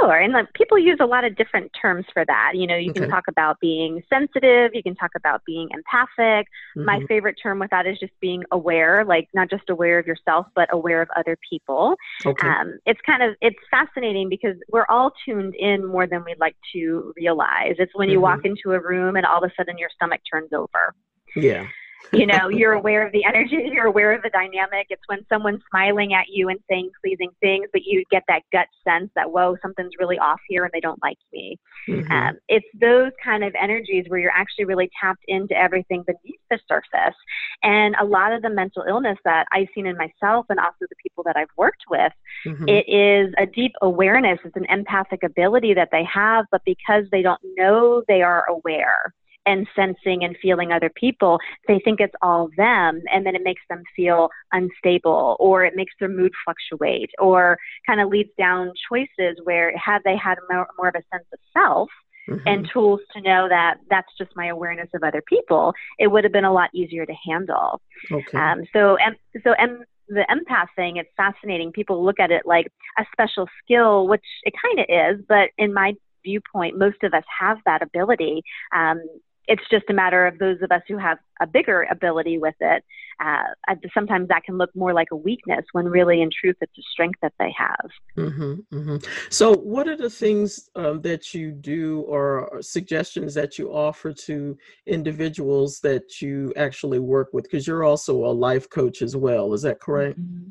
Sure. 0.01 0.17
And 0.17 0.33
like, 0.33 0.53
people 0.55 0.79
use 0.79 0.99
a 1.01 1.07
lot 1.07 1.25
of 1.25 1.37
different 1.37 1.71
terms 1.81 2.07
for 2.13 2.25
that. 2.25 2.53
You 2.55 2.67
know, 2.67 2.77
you 2.77 2.91
okay. 2.91 3.01
can 3.01 3.11
talk 3.11 3.25
about 3.29 3.59
being 3.61 4.03
sensitive, 4.09 4.73
you 4.75 4.83
can 4.83 4.95
talk 4.95 5.11
about 5.17 5.43
being 5.47 5.69
empathic. 5.73 6.47
Mm-hmm. 6.77 6.85
My 6.85 7.01
favorite 7.09 7.37
term 7.43 7.59
with 7.59 7.71
that 7.71 7.87
is 7.87 7.99
just 7.99 8.13
being 8.21 8.43
aware, 8.51 9.05
like 9.05 9.29
not 9.35 9.51
just 9.51 9.69
aware 9.69 9.99
of 9.99 10.07
yourself, 10.07 10.47
but 10.55 10.69
aware 10.73 11.03
of 11.03 11.09
other 11.17 11.37
people. 11.49 11.95
Okay. 12.25 12.49
Um, 12.49 12.79
it's 12.87 13.01
kind 13.05 13.23
of, 13.23 13.35
it's 13.41 13.59
fascinating 13.71 14.29
because 14.29 14.57
we're 14.71 14.87
all 14.89 15.13
tuned 15.25 15.55
in 15.55 15.87
more 15.87 16.07
than 16.07 16.25
we'd 16.25 16.41
like 16.41 16.57
to 16.75 17.13
realize. 17.17 17.75
It's 17.79 17.93
when 17.95 18.09
you 18.09 18.17
mm-hmm. 18.17 18.23
walk 18.23 18.41
into 18.45 18.73
a 18.73 18.81
room 18.81 19.17
and 19.17 19.27
all 19.27 19.43
of 19.43 19.51
a 19.51 19.53
sudden 19.57 19.79
your 19.79 19.91
stomach 19.95 20.21
turns 20.31 20.53
over. 20.53 20.95
Yeah 21.37 21.67
you 22.13 22.27
know 22.27 22.49
you're 22.49 22.73
aware 22.73 23.07
of 23.07 23.13
the 23.13 23.25
energy 23.25 23.59
you're 23.73 23.87
aware 23.87 24.13
of 24.13 24.23
the 24.23 24.31
dynamic. 24.31 24.87
It's 24.91 25.03
when 25.07 25.25
someone's 25.29 25.63
smiling 25.71 26.15
at 26.15 26.27
you 26.29 26.49
and 26.49 26.59
saying 26.69 26.91
pleasing 27.03 27.31
things 27.41 27.69
but 27.73 27.83
you 27.85 28.05
get 28.11 28.23
that 28.29 28.43
gut 28.53 28.67
sense 28.85 29.11
that 29.15 29.31
whoa 29.31 29.57
something's 29.63 29.93
really 29.99 30.19
off 30.19 30.41
here 30.49 30.65
and 30.65 30.73
they 30.73 30.81
don't 30.81 31.01
like 31.03 31.19
me. 31.33 31.59
Mm-hmm. 31.89 32.13
um, 32.13 32.39
it's 32.49 32.67
those 32.79 33.13
kind 33.25 33.43
of 33.43 33.55
energies 33.61 34.05
where 34.09 34.21
you're 34.21 34.33
actually 34.33 34.67
really 34.67 34.91
tapped 35.01 35.25
into 35.29 35.57
everything 35.57 36.05
beneath 36.07 36.41
the 36.51 36.59
surface. 36.69 37.17
And 37.63 37.95
a 38.01 38.05
lot 38.05 38.33
of 38.33 38.43
the 38.43 38.51
mental 38.51 38.85
illness 38.89 39.19
that 39.25 39.47
i've 39.53 39.69
seen 39.75 39.87
in 39.87 39.97
myself 39.97 40.47
and 40.49 40.59
also 40.59 40.81
the 40.81 40.97
people 41.03 41.25
that 41.25 41.37
i've 41.37 41.49
worked 41.57 41.85
with 41.91 42.13
mm-hmm. 42.47 42.69
it 42.69 42.89
is 42.89 43.33
a 43.39 43.47
deep 43.47 43.73
awareness. 43.83 44.39
It's 44.45 44.57
an 44.57 44.67
empathic 44.69 45.23
ability 45.23 45.75
that 45.75 45.89
they 45.93 46.05
have 46.13 46.47
but 46.51 46.63
because 46.65 47.05
they 47.11 47.23
don't 47.23 47.41
know 47.57 48.03
they 48.09 48.23
are 48.23 48.45
aware 48.49 49.15
and 49.47 49.67
sensing 49.75 50.25
and 50.25 50.37
feeling 50.41 50.73
other 50.73 50.91
people, 50.95 51.39
they 51.67 51.81
think 51.85 52.01
it's 52.01 52.15
all 52.23 52.49
them, 52.57 53.03
and 53.13 53.25
then 53.25 53.35
it 53.35 53.43
makes 53.43 53.63
them 53.69 53.83
feel 53.97 54.29
unstable, 54.53 55.37
or 55.41 55.65
it 55.65 55.75
makes 55.77 55.93
their 55.99 56.09
mood 56.09 56.33
fluctuate, 56.45 57.11
or 57.19 57.59
kind 57.87 58.01
of 58.01 58.09
leads 58.09 58.31
down 58.39 58.73
choices 58.89 59.39
where 59.45 59.77
had 59.77 60.01
they 60.05 60.17
had 60.17 60.37
more, 60.51 60.69
more 60.77 60.89
of 60.89 60.95
a 60.95 61.03
sense 61.13 61.27
of 61.33 61.39
self, 61.53 61.89
Mm-hmm. 62.29 62.47
and 62.47 62.71
tools 62.73 63.01
to 63.15 63.21
know 63.23 63.49
that 63.49 63.79
that's 63.89 64.13
just 64.17 64.31
my 64.37 64.49
awareness 64.49 64.89
of 64.95 65.03
other 65.03 65.23
people, 65.27 65.73
it 65.99 66.07
would 66.07 66.23
have 66.23 66.33
been 66.33 66.45
a 66.45 66.53
lot 66.53 66.71
easier 66.73 67.05
to 67.05 67.15
handle. 67.27 67.81
Okay. 68.13 68.39
Um, 68.39 68.63
so, 68.73 68.97
and 68.97 69.17
so, 69.43 69.55
and 69.59 69.85
the 70.07 70.25
empath 70.31 70.67
thing, 70.77 70.99
it's 70.99 71.09
fascinating. 71.17 71.73
People 71.73 72.05
look 72.05 72.21
at 72.21 72.31
it 72.31 72.43
like 72.45 72.71
a 72.99 73.05
special 73.11 73.49
skill, 73.65 74.07
which 74.07 74.23
it 74.45 74.53
kind 74.63 74.79
of 74.79 74.87
is, 75.19 75.25
but 75.29 75.49
in 75.59 75.73
my 75.75 75.95
viewpoint, 76.23 76.79
most 76.79 77.03
of 77.03 77.15
us 77.15 77.25
have 77.41 77.59
that 77.65 77.83
ability. 77.83 78.43
Um, 78.77 79.03
it's 79.51 79.69
just 79.69 79.85
a 79.91 79.93
matter 79.93 80.27
of 80.27 80.39
those 80.39 80.63
of 80.63 80.71
us 80.71 80.83
who 80.87 80.97
have 80.97 81.19
a 81.41 81.47
bigger 81.47 81.87
ability 81.91 82.39
with 82.39 82.55
it. 82.61 82.85
Uh, 83.19 83.75
sometimes 83.93 84.29
that 84.29 84.45
can 84.45 84.57
look 84.57 84.71
more 84.77 84.95
like 84.95 85.09
a 85.11 85.17
weakness 85.17 85.65
when 85.73 85.87
really, 85.87 86.23
in 86.23 86.31
truth, 86.31 86.57
it's 86.61 86.79
a 86.79 86.83
strength 86.93 87.19
that 87.21 87.35
they 87.39 87.53
have. 87.59 87.91
Mm-hmm, 88.17 88.53
mm-hmm. 88.73 88.97
So, 89.29 89.55
what 89.57 89.89
are 89.89 89.97
the 89.97 90.09
things 90.09 90.71
um, 90.77 91.03
that 91.03 91.35
you 91.35 91.51
do 91.51 92.03
or 92.03 92.63
suggestions 92.63 93.35
that 93.35 93.59
you 93.59 93.75
offer 93.75 94.13
to 94.13 94.57
individuals 94.87 95.81
that 95.81 96.23
you 96.23 96.55
actually 96.57 97.01
work 97.01 97.31
with? 97.33 97.45
Because 97.45 97.67
you're 97.67 97.85
also 97.85 98.25
a 98.25 98.33
life 98.33 98.71
coach 98.71 99.03
as 99.03 99.17
well. 99.17 99.53
Is 99.53 99.63
that 99.63 99.81
correct? 99.81 100.19
Mm-hmm. 100.19 100.51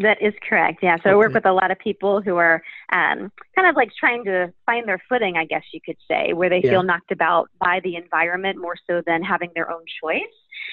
That 0.00 0.20
is 0.22 0.32
correct. 0.48 0.80
Yeah. 0.82 0.96
So 0.96 1.00
okay. 1.00 1.10
I 1.10 1.14
work 1.16 1.34
with 1.34 1.44
a 1.44 1.52
lot 1.52 1.70
of 1.70 1.78
people 1.78 2.22
who 2.22 2.36
are 2.36 2.62
um, 2.90 3.30
kind 3.54 3.68
of 3.68 3.76
like 3.76 3.90
trying 3.98 4.24
to 4.24 4.52
find 4.64 4.88
their 4.88 5.00
footing, 5.08 5.36
I 5.36 5.44
guess 5.44 5.62
you 5.72 5.80
could 5.84 5.98
say, 6.08 6.32
where 6.32 6.48
they 6.48 6.62
yeah. 6.64 6.70
feel 6.70 6.82
knocked 6.82 7.12
about 7.12 7.50
by 7.60 7.80
the 7.84 7.96
environment 7.96 8.58
more 8.58 8.76
so 8.88 9.02
than 9.06 9.22
having 9.22 9.50
their 9.54 9.70
own 9.70 9.82
choice. 10.02 10.22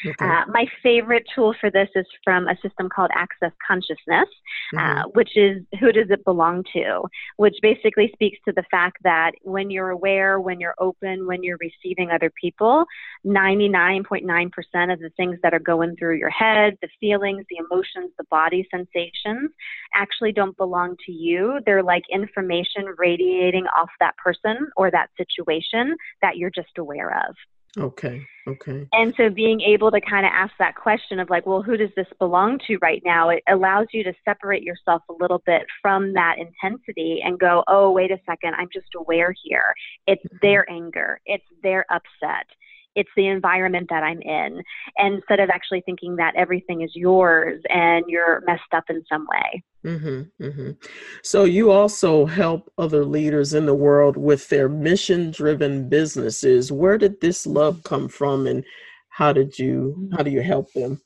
Okay. 0.05 0.25
Uh, 0.25 0.43
my 0.47 0.65
favorite 0.83 1.23
tool 1.33 1.55
for 1.59 1.71
this 1.71 1.89
is 1.95 2.05
from 2.23 2.47
a 2.47 2.55
system 2.61 2.89
called 2.89 3.09
Access 3.13 3.51
Consciousness, 3.65 4.29
uh, 4.75 4.77
mm-hmm. 4.77 4.99
uh, 4.99 5.03
which 5.13 5.35
is 5.35 5.63
who 5.79 5.91
does 5.91 6.09
it 6.09 6.23
belong 6.23 6.63
to? 6.73 7.03
Which 7.37 7.55
basically 7.61 8.09
speaks 8.13 8.37
to 8.45 8.53
the 8.53 8.63
fact 8.69 8.97
that 9.03 9.31
when 9.41 9.69
you're 9.69 9.89
aware, 9.89 10.39
when 10.39 10.59
you're 10.59 10.75
open, 10.79 11.25
when 11.27 11.43
you're 11.43 11.57
receiving 11.59 12.11
other 12.11 12.31
people, 12.41 12.85
99.9% 13.25 14.93
of 14.93 14.99
the 14.99 15.09
things 15.17 15.37
that 15.43 15.53
are 15.53 15.59
going 15.59 15.95
through 15.95 16.17
your 16.17 16.29
head, 16.29 16.77
the 16.81 16.89
feelings, 16.99 17.45
the 17.49 17.57
emotions, 17.57 18.11
the 18.17 18.25
body 18.29 18.67
sensations, 18.71 19.51
actually 19.95 20.31
don't 20.31 20.55
belong 20.57 20.95
to 21.05 21.11
you. 21.11 21.59
They're 21.65 21.83
like 21.83 22.03
information 22.11 22.85
radiating 22.97 23.65
off 23.77 23.89
that 23.99 24.15
person 24.17 24.69
or 24.75 24.91
that 24.91 25.09
situation 25.17 25.95
that 26.21 26.37
you're 26.37 26.51
just 26.51 26.77
aware 26.77 27.27
of. 27.27 27.35
Okay. 27.79 28.25
Okay. 28.47 28.87
And 28.93 29.13
so 29.17 29.29
being 29.29 29.59
able 29.61 29.91
to 29.91 29.99
kind 29.99 30.25
of 30.25 30.31
ask 30.33 30.53
that 30.57 30.75
question 30.75 31.19
of 31.19 31.29
like, 31.29 31.45
well, 31.45 31.61
who 31.61 31.75
does 31.75 31.89
this 31.97 32.07
belong 32.17 32.59
to 32.67 32.77
right 32.77 33.01
now? 33.03 33.29
It 33.29 33.43
allows 33.49 33.87
you 33.91 34.03
to 34.05 34.13
separate 34.23 34.63
yourself 34.63 35.01
a 35.09 35.13
little 35.13 35.43
bit 35.45 35.63
from 35.81 36.13
that 36.13 36.37
intensity 36.39 37.21
and 37.23 37.37
go, 37.37 37.63
oh, 37.67 37.91
wait 37.91 38.09
a 38.09 38.19
second, 38.25 38.55
I'm 38.55 38.69
just 38.73 38.87
aware 38.95 39.33
here. 39.43 39.73
It's 40.07 40.23
mm-hmm. 40.23 40.37
their 40.41 40.69
anger, 40.71 41.19
it's 41.25 41.43
their 41.61 41.85
upset, 41.91 42.47
it's 42.97 43.09
the 43.15 43.27
environment 43.27 43.87
that 43.89 44.03
I'm 44.03 44.21
in. 44.21 44.61
Instead 44.97 45.39
of 45.39 45.49
actually 45.49 45.81
thinking 45.85 46.17
that 46.17 46.35
everything 46.35 46.81
is 46.81 46.91
yours 46.93 47.61
and 47.69 48.03
you're 48.07 48.43
messed 48.45 48.73
up 48.73 48.83
in 48.89 49.03
some 49.11 49.25
way. 49.31 49.63
Mm-hmm, 49.85 50.43
mm-hmm. 50.43 50.71
So 51.23 51.45
you 51.45 51.71
also 51.71 52.25
help 52.25 52.69
other 52.77 53.05
leaders 53.05 53.53
in 53.53 53.65
the 53.65 53.75
world 53.75 54.17
with 54.17 54.49
their 54.49 54.67
mission-driven 54.67 55.87
businesses. 55.87 56.71
Where 56.71 56.97
did 56.97 57.21
this 57.21 57.47
love 57.47 57.83
come 57.83 58.09
from, 58.09 58.47
and 58.47 58.65
how 59.09 59.31
did 59.31 59.57
you 59.57 60.09
how 60.15 60.23
do 60.23 60.31
you 60.31 60.41
help 60.41 60.73
them? 60.73 60.99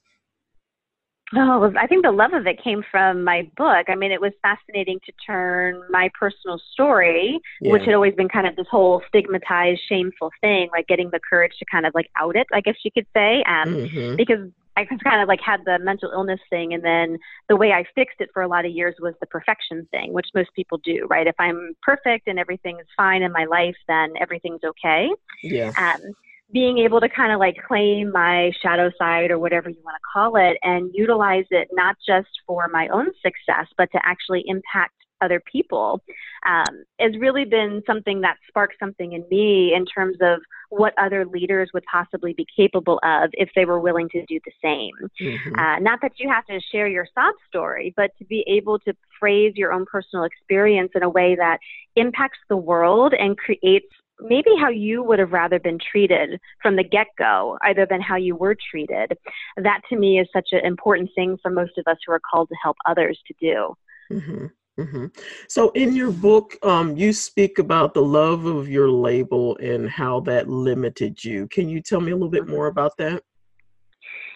Oh, 1.36 1.72
I 1.80 1.88
think 1.88 2.04
the 2.04 2.12
love 2.12 2.34
of 2.34 2.46
it 2.46 2.62
came 2.62 2.84
from 2.92 3.24
my 3.24 3.50
book. 3.56 3.88
I 3.88 3.96
mean, 3.96 4.12
it 4.12 4.20
was 4.20 4.34
fascinating 4.42 5.00
to 5.06 5.14
turn 5.26 5.82
my 5.90 6.10
personal 6.20 6.60
story, 6.74 7.40
yeah. 7.62 7.72
which 7.72 7.84
had 7.84 7.94
always 7.94 8.14
been 8.16 8.28
kind 8.28 8.48
of 8.48 8.56
this 8.56 8.68
whole 8.70 9.02
stigmatized, 9.08 9.82
shameful 9.88 10.32
thing, 10.42 10.70
like 10.72 10.88
getting 10.88 11.10
the 11.12 11.20
courage 11.28 11.54
to 11.60 11.66
kind 11.72 11.86
of 11.86 11.94
like 11.96 12.10
out 12.20 12.36
it, 12.36 12.48
I 12.54 12.62
guess 12.62 12.76
you 12.84 12.92
could 12.92 13.08
say, 13.14 13.44
um, 13.44 13.70
mm-hmm. 13.70 14.16
because 14.18 14.50
I 14.78 14.86
kind 14.86 15.22
of 15.22 15.28
like 15.28 15.42
had 15.42 15.62
the 15.66 15.80
mental 15.80 16.12
illness 16.12 16.40
thing, 16.50 16.74
and 16.74 16.84
then 16.84 17.18
the 17.50 17.56
way 17.56 17.72
I 17.72 17.84
fixed 17.94 18.20
it 18.20 18.30
for 18.34 18.42
a 18.42 18.48
lot 18.48 18.66
of 18.66 18.72
years 18.72 18.96
was 19.00 19.14
the 19.20 19.28
perfection 19.28 19.88
thing, 19.92 20.14
which 20.14 20.28
most 20.34 20.50
people 20.56 20.80
do, 20.84 21.08
right? 21.10 21.28
If 21.28 21.36
I'm 21.40 21.76
perfect 21.82 22.28
and 22.28 22.40
everything 22.40 22.80
is 22.80 22.88
fine 22.96 23.22
in 23.22 23.32
my 23.32 23.46
life, 23.46 23.76
then 23.88 24.14
everything's 24.20 24.64
okay. 24.64 25.10
Yeah. 25.44 25.72
Um, 25.78 26.14
being 26.52 26.80
able 26.80 27.00
to 27.00 27.10
kind 27.10 27.32
of 27.32 27.40
like 27.40 27.56
claim 27.68 28.12
my 28.12 28.52
shadow 28.62 28.92
side 28.98 29.32
or 29.32 29.40
whatever 29.40 29.70
you 29.70 29.82
want 29.84 29.96
to 29.96 30.02
call 30.14 30.36
it 30.36 30.58
and 30.64 30.92
utilize 30.94 31.46
it 31.52 31.70
not 31.72 31.96
just 32.06 32.30
for 32.46 32.68
my 32.68 32.88
own 32.90 33.08
success, 33.22 33.68
but 33.78 33.90
to 33.92 34.00
actually 34.04 34.44
impact 34.48 34.94
other 35.22 35.42
people 35.52 36.02
um, 36.48 36.84
has 37.00 37.12
really 37.20 37.46
been 37.46 37.82
something 37.86 38.22
that 38.22 38.38
sparked 38.48 38.74
something 38.80 39.14
in 39.14 39.24
me 39.30 39.74
in 39.74 39.86
terms 39.86 40.18
of 40.22 40.40
what 40.70 40.94
other 40.98 41.26
leaders 41.26 41.70
would 41.74 41.84
possibly 41.92 42.34
be 42.34 42.46
capable 42.56 43.00
of 43.04 43.30
if 43.34 43.50
they 43.56 43.66
were 43.66 43.80
willing 43.80 44.10
to 44.10 44.26
do 44.26 44.40
the 44.46 44.52
same. 44.64 44.94
Mm-hmm. 45.22 45.60
Uh, 45.60 45.80
not 45.80 46.00
that 46.02 46.14
you 46.18 46.30
have 46.30 46.46
to 46.48 46.60
share 46.72 46.88
your 46.88 47.06
sob 47.14 47.36
story, 47.48 47.94
but 47.96 48.12
to 48.18 48.26
be 48.26 48.44
able 48.48 48.80
to 48.80 48.94
phrase 49.20 49.54
your 49.56 49.74
own 49.74 49.86
personal 49.86 50.26
experience 50.26 50.92
in 50.96 51.04
a 51.04 51.10
way 51.10 51.36
that 51.36 51.60
impacts 51.96 52.40
the 52.50 52.58
world 52.58 53.14
and 53.14 53.38
creates 53.38 53.94
maybe 54.22 54.52
how 54.60 54.70
you 54.70 55.04
would 55.04 55.20
have 55.20 55.32
rather 55.32 55.60
been 55.60 55.80
treated 55.80 56.40
from 56.62 56.76
the 56.76 56.84
get 56.84 57.08
go, 57.18 57.58
either 57.64 57.86
than 57.90 58.02
how 58.02 58.16
you 58.16 58.36
were 58.36 58.56
treated. 58.70 59.18
That 59.58 59.82
to 59.90 59.98
me 59.98 60.20
is 60.20 60.28
such 60.34 60.50
an 60.52 60.66
important 60.66 61.10
thing 61.16 61.38
for 61.42 61.52
most 61.52 61.78
of 61.78 61.86
us 61.88 61.98
who 62.06 62.14
are 62.14 62.22
called 62.32 62.50
to 62.50 62.56
help 62.62 62.78
others 62.86 63.20
to 63.28 63.34
do. 63.40 63.76
Mm-hmm. 64.12 64.46
Mm-hmm. 64.80 65.06
So, 65.50 65.70
in 65.72 65.96
your 65.96 66.12
book, 66.12 66.58
um, 66.64 66.96
you 66.96 67.12
speak 67.12 67.60
about 67.60 67.94
the 67.94 68.02
love 68.02 68.46
of 68.46 68.70
your 68.70 68.90
label 68.90 69.58
and 69.58 69.90
how 69.90 70.22
that 70.22 70.48
limited 70.48 71.24
you. 71.24 71.48
Can 71.50 71.68
you 71.68 71.82
tell 71.82 72.00
me 72.00 72.12
a 72.12 72.16
little 72.16 72.30
bit 72.30 72.48
more 72.48 72.68
about 72.68 72.96
that? 72.98 73.22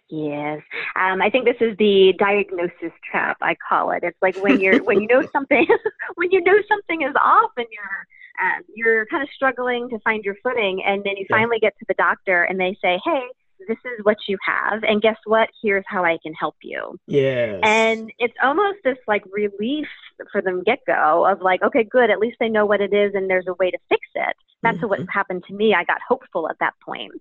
Yes, 0.10 0.62
um, 1.00 1.22
I 1.22 1.30
think 1.32 1.46
this 1.46 1.56
is 1.62 1.76
the 1.78 2.14
diagnosis 2.20 2.92
trap. 3.10 3.38
I 3.42 3.56
call 3.68 3.92
it. 3.92 4.04
It's 4.04 4.18
like 4.22 4.36
when 4.38 4.60
you're 4.60 4.84
when 4.84 5.02
you 5.02 5.08
know 5.08 5.26
something 5.34 5.66
when 6.16 6.32
you 6.32 6.44
know 6.44 6.58
something 6.68 7.02
is 7.02 7.16
off 7.20 7.52
and 7.58 7.66
you're 7.72 8.06
um, 8.42 8.64
you're 8.74 9.06
kind 9.08 9.24
of 9.24 9.30
struggling 9.36 9.90
to 9.90 10.00
find 10.00 10.24
your 10.24 10.36
footing, 10.44 10.84
and 10.86 11.04
then 11.04 11.18
you 11.18 11.26
yeah. 11.30 11.38
finally 11.38 11.60
get 11.60 11.74
to 11.80 11.86
the 11.88 11.94
doctor 11.96 12.44
and 12.44 12.60
they 12.60 12.78
say, 12.82 13.00
"Hey, 13.04 13.22
this 13.68 13.78
is 13.78 14.04
what 14.04 14.18
you 14.28 14.38
have, 14.46 14.84
and 14.84 15.02
guess 15.02 15.18
what? 15.26 15.50
Here's 15.62 15.86
how 15.88 16.04
I 16.04 16.18
can 16.22 16.34
help 16.34 16.56
you." 16.62 17.00
yeah 17.08 17.60
And 17.64 18.12
it's 18.20 18.36
almost 18.44 18.80
this 18.84 18.98
like 19.08 19.24
relief 19.32 19.88
for 20.32 20.42
them 20.42 20.64
get 20.64 20.80
go 20.88 21.26
of 21.26 21.42
like, 21.42 21.62
okay, 21.62 21.84
good, 21.84 22.10
at 22.10 22.20
least 22.20 22.38
they 22.40 22.50
know 22.50 22.66
what 22.66 22.82
it 22.82 22.94
is, 22.94 23.14
and 23.16 23.30
there's 23.30 23.48
a 23.48 23.54
way 23.56 23.72
to 23.72 23.78
fix 23.90 24.02
it. 24.16 24.36
That's 24.64 24.78
mm-hmm. 24.78 24.88
what 24.88 25.00
happened 25.10 25.44
to 25.48 25.54
me. 25.54 25.74
I 25.74 25.84
got 25.84 26.00
hopeful 26.08 26.50
at 26.50 26.58
that 26.60 26.74
point. 26.84 27.14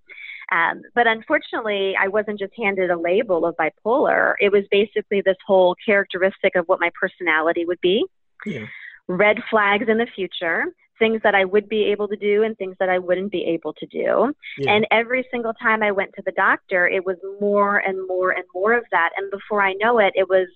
Um, 0.51 0.81
but 0.93 1.07
unfortunately, 1.07 1.95
I 1.99 2.07
wasn't 2.07 2.39
just 2.39 2.53
handed 2.57 2.91
a 2.91 2.99
label 2.99 3.45
of 3.45 3.55
bipolar. 3.55 4.33
It 4.39 4.51
was 4.51 4.63
basically 4.69 5.21
this 5.21 5.37
whole 5.45 5.75
characteristic 5.85 6.55
of 6.55 6.65
what 6.67 6.79
my 6.79 6.91
personality 6.99 7.65
would 7.65 7.81
be. 7.81 8.05
Yeah. 8.45 8.65
Red 9.07 9.37
flags 9.49 9.87
in 9.87 9.97
the 9.97 10.07
future 10.15 10.65
things 10.99 11.21
that 11.23 11.35
I 11.35 11.45
would 11.45 11.67
be 11.67 11.85
able 11.85 12.07
to 12.07 12.15
do 12.15 12.43
and 12.43 12.57
things 12.57 12.75
that 12.79 12.89
I 12.89 12.99
wouldn't 12.99 13.31
be 13.31 13.43
able 13.45 13.73
to 13.73 13.85
do. 13.87 14.33
Yeah. 14.57 14.73
And 14.73 14.87
every 14.91 15.25
single 15.31 15.53
time 15.53 15.83
I 15.83 15.91
went 15.91 16.13
to 16.15 16.23
the 16.25 16.31
doctor, 16.31 16.87
it 16.87 17.05
was 17.05 17.17
more 17.39 17.77
and 17.77 18.07
more 18.07 18.31
and 18.31 18.43
more 18.53 18.73
of 18.73 18.85
that. 18.91 19.09
And 19.17 19.29
before 19.31 19.61
I 19.61 19.73
know 19.73 19.99
it, 19.99 20.13
it 20.15 20.29
was 20.29 20.47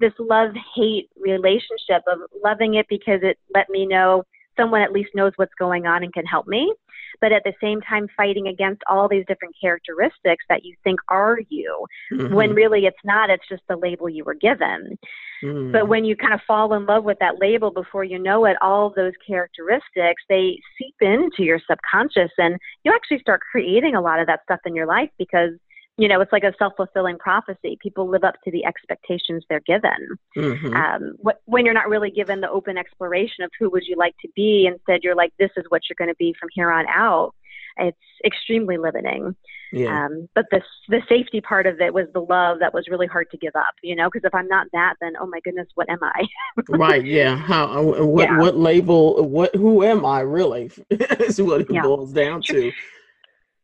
this 0.00 0.12
love 0.18 0.50
hate 0.74 1.10
relationship 1.20 2.02
of 2.06 2.20
loving 2.44 2.74
it 2.74 2.86
because 2.88 3.20
it 3.22 3.38
let 3.54 3.68
me 3.68 3.86
know 3.86 4.24
someone 4.56 4.80
at 4.80 4.92
least 4.92 5.10
knows 5.14 5.32
what's 5.36 5.54
going 5.58 5.86
on 5.86 6.02
and 6.02 6.12
can 6.12 6.26
help 6.26 6.46
me 6.46 6.72
but 7.20 7.32
at 7.32 7.42
the 7.44 7.52
same 7.60 7.80
time 7.80 8.08
fighting 8.16 8.48
against 8.48 8.82
all 8.88 9.08
these 9.08 9.24
different 9.26 9.54
characteristics 9.60 10.44
that 10.48 10.64
you 10.64 10.74
think 10.84 11.00
are 11.08 11.38
you 11.48 11.84
mm-hmm. 12.12 12.34
when 12.34 12.54
really 12.54 12.86
it's 12.86 12.96
not 13.04 13.30
it's 13.30 13.46
just 13.48 13.62
the 13.68 13.76
label 13.76 14.08
you 14.08 14.24
were 14.24 14.34
given 14.34 14.98
mm. 15.42 15.72
but 15.72 15.88
when 15.88 16.04
you 16.04 16.16
kind 16.16 16.34
of 16.34 16.40
fall 16.46 16.74
in 16.74 16.86
love 16.86 17.04
with 17.04 17.18
that 17.20 17.38
label 17.40 17.70
before 17.70 18.04
you 18.04 18.18
know 18.18 18.44
it 18.44 18.56
all 18.60 18.92
those 18.94 19.12
characteristics 19.26 20.22
they 20.28 20.58
seep 20.78 20.94
into 21.00 21.42
your 21.42 21.60
subconscious 21.68 22.30
and 22.38 22.58
you 22.84 22.92
actually 22.92 23.18
start 23.18 23.40
creating 23.50 23.94
a 23.94 24.00
lot 24.00 24.20
of 24.20 24.26
that 24.26 24.40
stuff 24.44 24.60
in 24.64 24.74
your 24.74 24.86
life 24.86 25.10
because 25.18 25.50
you 25.98 26.06
know, 26.06 26.20
it's 26.20 26.32
like 26.32 26.44
a 26.44 26.54
self 26.58 26.74
fulfilling 26.76 27.18
prophecy. 27.18 27.76
People 27.82 28.08
live 28.08 28.22
up 28.22 28.36
to 28.44 28.52
the 28.52 28.64
expectations 28.64 29.44
they're 29.48 29.60
given. 29.66 30.16
Mm-hmm. 30.36 30.72
Um, 30.72 31.14
wh- 31.26 31.48
when 31.48 31.64
you're 31.64 31.74
not 31.74 31.88
really 31.88 32.12
given 32.12 32.40
the 32.40 32.48
open 32.48 32.78
exploration 32.78 33.42
of 33.42 33.50
who 33.58 33.68
would 33.70 33.82
you 33.84 33.96
like 33.96 34.14
to 34.22 34.28
be, 34.36 34.68
instead 34.72 35.00
you're 35.02 35.16
like, 35.16 35.32
this 35.40 35.50
is 35.56 35.64
what 35.70 35.82
you're 35.88 35.96
going 35.98 36.08
to 36.08 36.16
be 36.16 36.34
from 36.38 36.50
here 36.54 36.70
on 36.70 36.86
out. 36.86 37.34
It's 37.78 37.98
extremely 38.24 38.78
limiting. 38.78 39.34
Yeah. 39.72 40.06
Um, 40.06 40.28
but 40.34 40.46
the 40.50 40.62
the 40.88 41.02
safety 41.08 41.40
part 41.40 41.66
of 41.66 41.80
it 41.80 41.92
was 41.92 42.06
the 42.14 42.20
love 42.20 42.58
that 42.60 42.72
was 42.72 42.86
really 42.88 43.06
hard 43.06 43.30
to 43.30 43.36
give 43.36 43.54
up. 43.54 43.74
You 43.82 43.96
know, 43.96 44.08
because 44.10 44.24
if 44.26 44.34
I'm 44.34 44.48
not 44.48 44.66
that, 44.72 44.94
then 45.00 45.14
oh 45.20 45.26
my 45.26 45.40
goodness, 45.40 45.68
what 45.74 45.88
am 45.90 45.98
I? 46.02 46.26
right. 46.68 47.04
Yeah. 47.04 47.36
How? 47.36 47.66
Uh, 47.66 48.04
what? 48.06 48.28
Yeah. 48.28 48.38
What 48.38 48.56
label? 48.56 49.22
What? 49.28 49.54
Who 49.54 49.82
am 49.82 50.04
I 50.04 50.20
really? 50.20 50.70
is 50.90 51.40
what 51.40 51.62
it 51.62 51.68
yeah. 51.70 51.82
boils 51.82 52.12
down 52.12 52.42
to. 52.42 52.72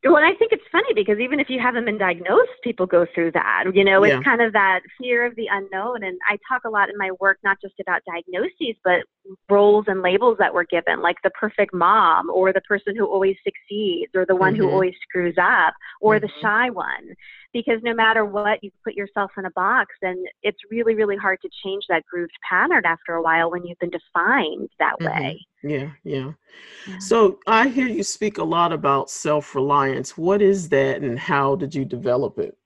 Well, 0.05 0.23
I 0.23 0.35
think 0.39 0.53
it's 0.53 0.65
funny 0.71 0.93
because 0.95 1.19
even 1.19 1.41
if 1.41 1.49
you 1.49 1.59
haven't 1.59 1.87
been 1.87 1.97
diagnosed, 1.97 2.51
people 2.63 2.85
go 2.85 3.07
through 3.15 3.33
that. 3.33 3.65
You 3.73 3.85
know, 3.85 4.03
it's 4.03 4.13
yeah. 4.13 4.23
kind 4.23 4.43
of 4.43 4.53
that 4.53 4.81
fear 5.01 5.25
of 5.25 5.35
the 5.35 5.49
unknown. 5.51 6.03
And 6.03 6.19
I 6.29 6.37
talk 6.47 6.65
a 6.65 6.69
lot 6.69 6.91
in 6.91 6.99
my 6.99 7.11
work, 7.21 7.39
not 7.43 7.57
just 7.63 7.75
about 7.81 8.03
diagnoses, 8.05 8.77
but 8.85 9.01
roles 9.49 9.85
and 9.89 10.03
labels 10.03 10.37
that 10.39 10.53
we're 10.53 10.65
given, 10.65 11.01
like 11.01 11.17
the 11.23 11.31
perfect 11.31 11.75
mom, 11.75 12.31
or 12.31 12.53
the 12.53 12.61
person 12.63 12.97
who 12.97 13.07
always 13.07 13.37
succeeds, 13.45 14.13
or 14.15 14.27
the 14.27 14.37
one 14.37 14.55
mm-hmm. 14.55 14.63
who 14.63 14.71
always 14.71 14.95
screws 15.03 15.37
up, 15.41 15.75
or 16.01 16.17
mm-hmm. 16.17 16.27
the 16.27 16.33
shy 16.43 16.71
one 16.71 17.15
because 17.55 17.81
no 17.85 17.95
matter 17.95 18.25
what, 18.25 18.63
you 18.63 18.71
put 18.83 18.95
yourself 18.95 19.31
in 19.39 19.47
a 19.47 19.51
box, 19.53 19.95
and 20.03 20.27
it's 20.43 20.59
really, 20.71 20.95
really 20.97 21.17
hard 21.17 21.39
to 21.41 21.49
change 21.65 21.85
that 21.89 22.05
grooved 22.05 22.33
pattern 22.47 22.83
after 22.85 23.15
a 23.15 23.23
while 23.23 23.51
when 23.51 23.65
you've 23.65 23.79
been 23.79 23.91
defined 23.91 24.69
that 24.81 24.97
mm-hmm. 25.01 25.23
way. 25.23 25.47
Yeah, 25.63 25.91
yeah, 26.03 26.33
yeah. 26.87 26.99
So 26.99 27.39
I 27.47 27.69
hear 27.69 27.87
you 27.87 28.03
speak 28.03 28.39
a 28.39 28.45
lot 28.45 28.73
about 28.73 29.09
self 29.09 29.55
reliance. 29.55 30.19
What 30.19 30.43
is 30.43 30.69
that, 30.71 31.03
and 31.03 31.19
how 31.19 31.55
did 31.55 31.75
you 31.75 31.85
develop 31.85 32.39
it? 32.39 32.59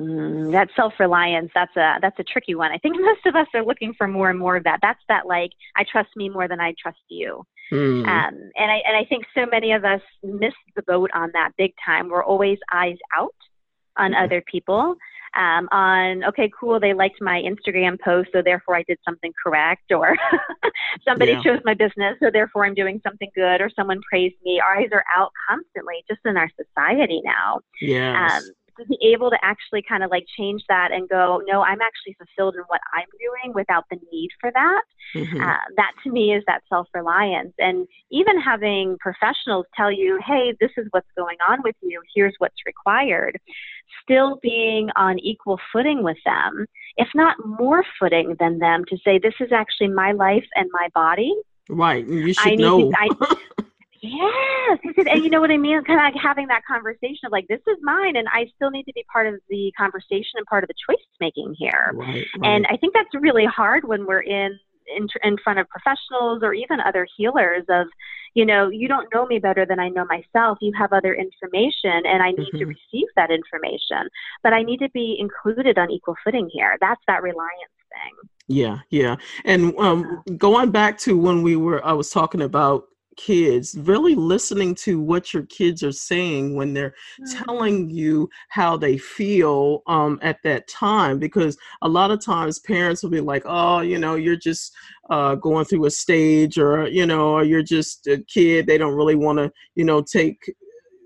Mm, 0.00 0.52
that 0.52 0.68
self 0.74 0.94
reliance, 0.98 1.50
that's 1.54 1.76
a 1.76 1.98
that's 2.00 2.18
a 2.18 2.24
tricky 2.24 2.54
one. 2.54 2.72
I 2.72 2.78
think 2.78 2.96
most 3.00 3.26
of 3.26 3.36
us 3.36 3.46
are 3.54 3.64
looking 3.64 3.94
for 3.96 4.08
more 4.08 4.30
and 4.30 4.38
more 4.38 4.56
of 4.56 4.64
that. 4.64 4.78
That's 4.82 5.02
that 5.08 5.26
like 5.26 5.50
I 5.76 5.84
trust 5.90 6.10
me 6.16 6.28
more 6.28 6.48
than 6.48 6.60
I 6.60 6.74
trust 6.80 7.02
you. 7.08 7.44
Mm. 7.72 8.06
Um, 8.06 8.34
and 8.56 8.70
I 8.70 8.80
and 8.86 8.96
I 8.96 9.04
think 9.08 9.24
so 9.34 9.46
many 9.46 9.72
of 9.72 9.84
us 9.84 10.00
miss 10.22 10.54
the 10.76 10.82
boat 10.82 11.10
on 11.14 11.30
that 11.34 11.52
big 11.56 11.72
time. 11.84 12.08
We're 12.08 12.24
always 12.24 12.58
eyes 12.72 12.96
out 13.16 13.34
on 13.96 14.14
other 14.14 14.42
people. 14.50 14.96
um, 15.34 15.68
on, 15.72 16.24
okay, 16.24 16.50
cool, 16.58 16.78
they 16.78 16.92
liked 16.92 17.20
my 17.20 17.42
Instagram 17.42 17.98
post, 17.98 18.28
so 18.32 18.42
therefore 18.42 18.76
I 18.76 18.84
did 18.86 18.98
something 19.04 19.32
correct, 19.42 19.90
or 19.90 20.14
somebody 21.08 21.32
yeah. 21.32 21.42
chose 21.42 21.60
my 21.64 21.72
business, 21.72 22.16
so 22.22 22.30
therefore 22.30 22.66
I'm 22.66 22.74
doing 22.74 23.00
something 23.02 23.30
good, 23.34 23.62
or 23.62 23.70
someone 23.74 24.00
praised 24.10 24.36
me. 24.44 24.60
Our 24.60 24.80
eyes 24.80 24.90
are 24.92 25.04
out 25.16 25.30
constantly 25.48 26.04
just 26.08 26.20
in 26.26 26.36
our 26.36 26.50
society 26.56 27.22
now. 27.24 27.60
Yeah. 27.80 28.36
Um, 28.36 28.42
to 28.78 28.86
be 28.86 28.98
able 29.12 29.30
to 29.30 29.38
actually 29.42 29.82
kind 29.82 30.02
of 30.02 30.10
like 30.10 30.24
change 30.36 30.62
that 30.68 30.92
and 30.92 31.08
go, 31.08 31.42
no, 31.46 31.62
I'm 31.62 31.80
actually 31.80 32.16
fulfilled 32.18 32.54
in 32.54 32.62
what 32.68 32.80
I'm 32.92 33.06
doing 33.18 33.54
without 33.54 33.84
the 33.90 33.98
need 34.12 34.30
for 34.40 34.50
that. 34.52 34.82
Mm-hmm. 35.14 35.40
Uh, 35.40 35.56
that 35.76 35.92
to 36.04 36.10
me 36.10 36.34
is 36.34 36.42
that 36.46 36.62
self 36.68 36.88
reliance. 36.94 37.52
And 37.58 37.86
even 38.10 38.40
having 38.40 38.96
professionals 39.00 39.66
tell 39.76 39.92
you, 39.92 40.20
hey, 40.26 40.54
this 40.60 40.70
is 40.76 40.86
what's 40.90 41.10
going 41.16 41.38
on 41.48 41.60
with 41.62 41.76
you, 41.82 42.00
here's 42.14 42.34
what's 42.38 42.66
required, 42.66 43.38
still 44.02 44.38
being 44.42 44.90
on 44.96 45.18
equal 45.18 45.58
footing 45.72 46.02
with 46.02 46.18
them, 46.24 46.66
if 46.96 47.08
not 47.14 47.36
more 47.44 47.84
footing 47.98 48.36
than 48.38 48.58
them, 48.58 48.84
to 48.88 48.96
say, 49.04 49.18
this 49.18 49.34
is 49.40 49.52
actually 49.52 49.88
my 49.88 50.12
life 50.12 50.46
and 50.54 50.68
my 50.72 50.88
body. 50.94 51.34
Right. 51.68 52.06
You 52.06 52.34
should 52.34 52.58
know. 52.58 52.90
To, 52.90 52.96
I, 52.98 53.36
Yes, 54.04 54.80
and 54.96 55.22
you 55.22 55.30
know 55.30 55.40
what 55.40 55.52
I 55.52 55.56
mean. 55.56 55.80
Kind 55.84 56.00
of 56.00 56.12
like 56.12 56.20
having 56.20 56.48
that 56.48 56.62
conversation 56.66 57.24
of 57.24 57.30
like, 57.30 57.46
this 57.46 57.60
is 57.68 57.76
mine, 57.82 58.16
and 58.16 58.26
I 58.32 58.46
still 58.56 58.70
need 58.70 58.82
to 58.84 58.92
be 58.92 59.04
part 59.12 59.28
of 59.28 59.40
the 59.48 59.72
conversation 59.78 60.32
and 60.34 60.46
part 60.46 60.64
of 60.64 60.68
the 60.68 60.74
choice 60.88 61.04
making 61.20 61.54
here. 61.56 61.92
Right, 61.94 62.08
right. 62.08 62.26
And 62.42 62.66
I 62.68 62.76
think 62.78 62.94
that's 62.94 63.14
really 63.14 63.44
hard 63.44 63.84
when 63.86 64.04
we're 64.04 64.22
in, 64.22 64.58
in 64.96 65.06
in 65.22 65.36
front 65.44 65.60
of 65.60 65.68
professionals 65.68 66.42
or 66.42 66.52
even 66.52 66.80
other 66.80 67.06
healers. 67.16 67.62
Of, 67.68 67.86
you 68.34 68.44
know, 68.44 68.70
you 68.70 68.88
don't 68.88 69.06
know 69.14 69.24
me 69.24 69.38
better 69.38 69.64
than 69.64 69.78
I 69.78 69.88
know 69.88 70.04
myself. 70.06 70.58
You 70.60 70.72
have 70.76 70.92
other 70.92 71.14
information, 71.14 72.02
and 72.04 72.24
I 72.24 72.32
need 72.32 72.48
mm-hmm. 72.48 72.58
to 72.58 72.66
receive 72.66 73.06
that 73.14 73.30
information. 73.30 74.08
But 74.42 74.52
I 74.52 74.64
need 74.64 74.78
to 74.78 74.90
be 74.90 75.16
included 75.20 75.78
on 75.78 75.92
equal 75.92 76.16
footing 76.24 76.50
here. 76.52 76.76
That's 76.80 77.00
that 77.06 77.22
reliance 77.22 77.76
thing. 77.88 78.28
Yeah, 78.48 78.78
yeah. 78.90 79.14
And 79.44 79.78
um, 79.78 80.24
going 80.36 80.72
back 80.72 80.98
to 80.98 81.16
when 81.16 81.42
we 81.42 81.54
were, 81.54 81.84
I 81.86 81.92
was 81.92 82.10
talking 82.10 82.42
about 82.42 82.86
kids 83.16 83.76
really 83.80 84.14
listening 84.14 84.74
to 84.74 85.00
what 85.00 85.32
your 85.32 85.44
kids 85.44 85.82
are 85.82 85.92
saying 85.92 86.54
when 86.54 86.72
they're 86.72 86.94
mm-hmm. 87.20 87.44
telling 87.44 87.90
you 87.90 88.28
how 88.48 88.76
they 88.76 88.96
feel 88.96 89.82
um, 89.86 90.18
at 90.22 90.42
that 90.42 90.66
time 90.68 91.18
because 91.18 91.56
a 91.82 91.88
lot 91.88 92.10
of 92.10 92.24
times 92.24 92.58
parents 92.60 93.02
will 93.02 93.10
be 93.10 93.20
like 93.20 93.42
oh 93.46 93.80
you 93.80 93.98
know 93.98 94.14
you're 94.14 94.36
just 94.36 94.72
uh, 95.10 95.34
going 95.34 95.64
through 95.64 95.84
a 95.84 95.90
stage 95.90 96.58
or 96.58 96.88
you 96.88 97.06
know 97.06 97.32
or 97.32 97.44
you're 97.44 97.62
just 97.62 98.06
a 98.06 98.18
kid 98.28 98.66
they 98.66 98.78
don't 98.78 98.94
really 98.94 99.16
want 99.16 99.38
to 99.38 99.52
you 99.74 99.84
know 99.84 100.02
take 100.02 100.38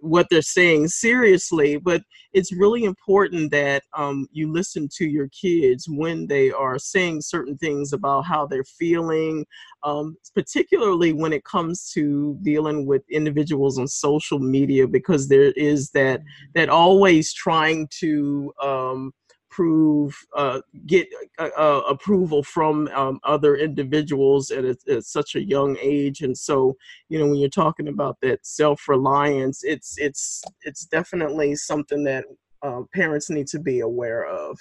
what 0.07 0.27
they're 0.31 0.43
saying 0.43 0.89
seriously, 0.89 1.77
but 1.77 2.03
it's 2.33 2.53
really 2.53 2.85
important 2.85 3.51
that 3.51 3.83
um, 3.97 4.27
you 4.31 4.53
listen 4.53 4.89
to 4.97 5.07
your 5.07 5.29
kids 5.29 5.87
when 5.89 6.27
they 6.27 6.51
are 6.51 6.79
saying 6.79 7.21
certain 7.23 7.57
things 7.59 7.93
about 7.93 8.23
how 8.23 8.47
they're 8.47 8.65
feeling, 8.65 9.45
um, 9.83 10.17
particularly 10.35 11.13
when 11.13 11.33
it 11.33 11.45
comes 11.45 11.91
to 11.93 12.39
dealing 12.43 12.87
with 12.87 13.03
individuals 13.11 13.79
on 13.79 13.89
social 13.89 14.39
media, 14.39 14.87
because 14.87 15.29
there 15.29 15.53
is 15.53 15.91
that 15.91 16.23
that 16.55 16.69
always 16.69 17.33
trying 17.33 17.89
to 18.01 18.53
um, 18.63 19.13
prove 19.57 20.15
uh, 20.35 20.61
get 20.87 21.09
uh, 21.39 21.49
uh, 21.57 21.83
approval 21.89 22.43
from 22.43 22.89
um, 22.89 23.19
other 23.25 23.57
individuals 23.57 24.51
at, 24.51 24.67
a, 24.67 24.77
at, 24.91 25.05
such 25.05 25.35
a 25.35 25.43
young 25.43 25.79
age. 25.81 26.21
And 26.21 26.37
so 26.37 26.77
you 27.09 27.19
know 27.19 27.27
when 27.27 27.37
you're 27.37 27.49
talking 27.49 27.89
about 27.89 28.19
that 28.21 28.45
self-reliance 28.45 29.65
it's 29.65 29.97
it's 29.99 30.45
it's 30.63 30.85
definitely 30.85 31.55
something 31.57 32.05
that 32.05 32.25
uh, 32.63 32.83
parents 32.93 33.31
need 33.31 33.47
to 33.47 33.59
be 33.59 33.81
aware 33.81 34.27
of 34.27 34.59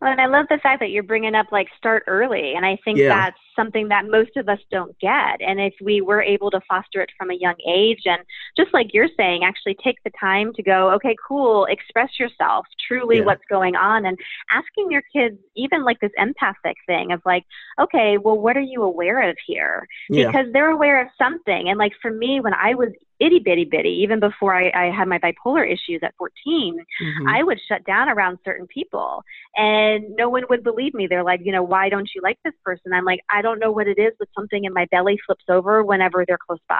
well, 0.00 0.12
and 0.12 0.20
I 0.20 0.26
love 0.26 0.46
the 0.48 0.58
fact 0.62 0.80
that 0.80 0.90
you're 0.90 1.02
bringing 1.02 1.34
up 1.34 1.46
like 1.50 1.66
start 1.76 2.04
early. 2.06 2.54
And 2.54 2.64
I 2.64 2.78
think 2.84 2.98
yeah. 2.98 3.08
that's 3.08 3.38
something 3.56 3.88
that 3.88 4.08
most 4.08 4.36
of 4.36 4.48
us 4.48 4.60
don't 4.70 4.96
get. 5.00 5.40
And 5.40 5.58
if 5.60 5.74
we 5.82 6.00
were 6.00 6.22
able 6.22 6.52
to 6.52 6.60
foster 6.68 7.00
it 7.00 7.10
from 7.18 7.30
a 7.30 7.34
young 7.34 7.56
age, 7.68 8.02
and 8.04 8.22
just 8.56 8.72
like 8.72 8.94
you're 8.94 9.08
saying, 9.16 9.42
actually 9.42 9.76
take 9.82 9.96
the 10.04 10.12
time 10.18 10.52
to 10.54 10.62
go, 10.62 10.92
okay, 10.92 11.16
cool, 11.26 11.64
express 11.64 12.10
yourself, 12.18 12.64
truly 12.86 13.18
yeah. 13.18 13.24
what's 13.24 13.44
going 13.50 13.74
on, 13.74 14.06
and 14.06 14.16
asking 14.52 14.90
your 14.90 15.02
kids 15.12 15.36
even 15.56 15.84
like 15.84 15.98
this 15.98 16.12
empathic 16.16 16.76
thing 16.86 17.10
of 17.10 17.20
like, 17.26 17.44
okay, 17.80 18.18
well, 18.18 18.38
what 18.38 18.56
are 18.56 18.60
you 18.60 18.84
aware 18.84 19.28
of 19.28 19.36
here? 19.46 19.84
Yeah. 20.08 20.26
Because 20.26 20.46
they're 20.52 20.70
aware 20.70 21.02
of 21.02 21.08
something. 21.18 21.68
And 21.68 21.76
like 21.76 21.92
for 22.00 22.12
me, 22.12 22.40
when 22.40 22.54
I 22.54 22.74
was 22.74 22.90
itty 23.20 23.40
bitty 23.40 23.64
bitty, 23.64 24.00
even 24.02 24.20
before 24.20 24.54
I, 24.54 24.70
I 24.74 24.90
had 24.90 25.08
my 25.08 25.18
bipolar 25.18 25.66
issues 25.66 26.00
at 26.02 26.14
14, 26.18 26.78
mm-hmm. 27.02 27.28
I 27.28 27.42
would 27.42 27.58
shut 27.68 27.84
down 27.84 28.08
around 28.08 28.38
certain 28.44 28.66
people 28.66 29.22
and 29.56 30.04
no 30.16 30.28
one 30.28 30.44
would 30.50 30.62
believe 30.62 30.94
me. 30.94 31.06
They're 31.06 31.24
like, 31.24 31.40
you 31.42 31.52
know, 31.52 31.62
why 31.62 31.88
don't 31.88 32.08
you 32.14 32.20
like 32.22 32.38
this 32.44 32.54
person? 32.64 32.92
I'm 32.92 33.04
like, 33.04 33.20
I 33.30 33.42
don't 33.42 33.58
know 33.58 33.72
what 33.72 33.88
it 33.88 33.98
is, 33.98 34.12
but 34.18 34.28
something 34.36 34.64
in 34.64 34.72
my 34.72 34.86
belly 34.90 35.18
flips 35.26 35.44
over 35.48 35.82
whenever 35.82 36.24
they're 36.26 36.38
close 36.46 36.60
by. 36.68 36.78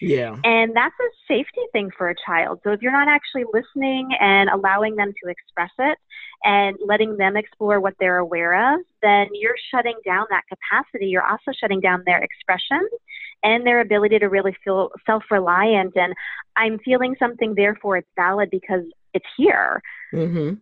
Yeah. 0.00 0.36
And 0.42 0.74
that's 0.74 0.94
a 1.00 1.32
safety 1.32 1.62
thing 1.72 1.90
for 1.96 2.10
a 2.10 2.14
child. 2.26 2.60
So 2.64 2.72
if 2.72 2.82
you're 2.82 2.92
not 2.92 3.08
actually 3.08 3.44
listening 3.52 4.08
and 4.20 4.50
allowing 4.50 4.96
them 4.96 5.12
to 5.22 5.30
express 5.30 5.70
it 5.78 5.98
and 6.42 6.76
letting 6.84 7.16
them 7.16 7.36
explore 7.36 7.80
what 7.80 7.94
they're 8.00 8.18
aware 8.18 8.74
of, 8.74 8.80
then 9.02 9.28
you're 9.32 9.56
shutting 9.70 9.94
down 10.04 10.26
that 10.30 10.42
capacity. 10.48 11.06
You're 11.06 11.26
also 11.26 11.52
shutting 11.58 11.80
down 11.80 12.02
their 12.06 12.22
expression 12.22 12.86
and 13.44 13.64
their 13.64 13.80
ability 13.80 14.18
to 14.18 14.26
really 14.26 14.56
feel 14.64 14.90
self 15.06 15.22
reliant. 15.30 15.92
And 15.96 16.12
I'm 16.56 16.78
feeling 16.80 17.14
something, 17.18 17.54
therefore 17.54 17.98
it's 17.98 18.08
valid 18.16 18.48
because 18.50 18.82
it's 19.12 19.26
here. 19.36 19.80
Mm-hmm. 20.12 20.54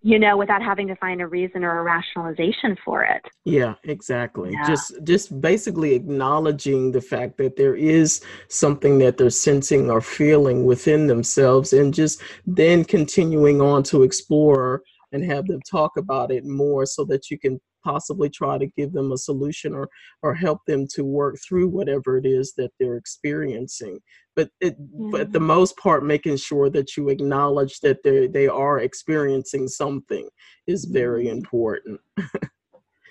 You 0.00 0.18
know, 0.18 0.38
without 0.38 0.62
having 0.62 0.88
to 0.88 0.96
find 0.96 1.20
a 1.20 1.26
reason 1.26 1.62
or 1.62 1.78
a 1.78 1.82
rationalization 1.82 2.74
for 2.82 3.04
it. 3.04 3.20
Yeah, 3.44 3.74
exactly. 3.84 4.52
Yeah. 4.52 4.66
Just 4.66 4.94
just 5.04 5.40
basically 5.42 5.94
acknowledging 5.94 6.90
the 6.90 7.02
fact 7.02 7.36
that 7.36 7.56
there 7.56 7.76
is 7.76 8.22
something 8.48 8.98
that 9.00 9.18
they're 9.18 9.28
sensing 9.28 9.90
or 9.90 10.00
feeling 10.00 10.64
within 10.64 11.06
themselves 11.06 11.74
and 11.74 11.92
just 11.92 12.22
then 12.46 12.82
continuing 12.82 13.60
on 13.60 13.82
to 13.82 14.04
explore 14.04 14.82
and 15.12 15.22
have 15.22 15.46
them 15.46 15.60
talk 15.70 15.98
about 15.98 16.30
it 16.30 16.46
more 16.46 16.86
so 16.86 17.04
that 17.04 17.30
you 17.30 17.38
can 17.38 17.60
possibly 17.84 18.28
try 18.28 18.58
to 18.58 18.66
give 18.76 18.92
them 18.92 19.12
a 19.12 19.18
solution 19.18 19.74
or 19.74 19.88
or 20.22 20.34
help 20.34 20.60
them 20.66 20.86
to 20.94 21.04
work 21.04 21.36
through 21.46 21.68
whatever 21.68 22.16
it 22.16 22.26
is 22.26 22.54
that 22.56 22.70
they're 22.78 22.96
experiencing 22.96 23.98
but 24.34 24.48
it 24.60 24.80
mm-hmm. 24.80 25.10
but 25.10 25.32
the 25.32 25.40
most 25.40 25.76
part 25.76 26.04
making 26.04 26.36
sure 26.36 26.70
that 26.70 26.96
you 26.96 27.08
acknowledge 27.08 27.80
that 27.80 28.02
they 28.02 28.26
they 28.26 28.48
are 28.48 28.80
experiencing 28.80 29.68
something 29.68 30.28
is 30.66 30.84
very 30.86 31.26
mm-hmm. 31.26 31.38
important 31.38 32.00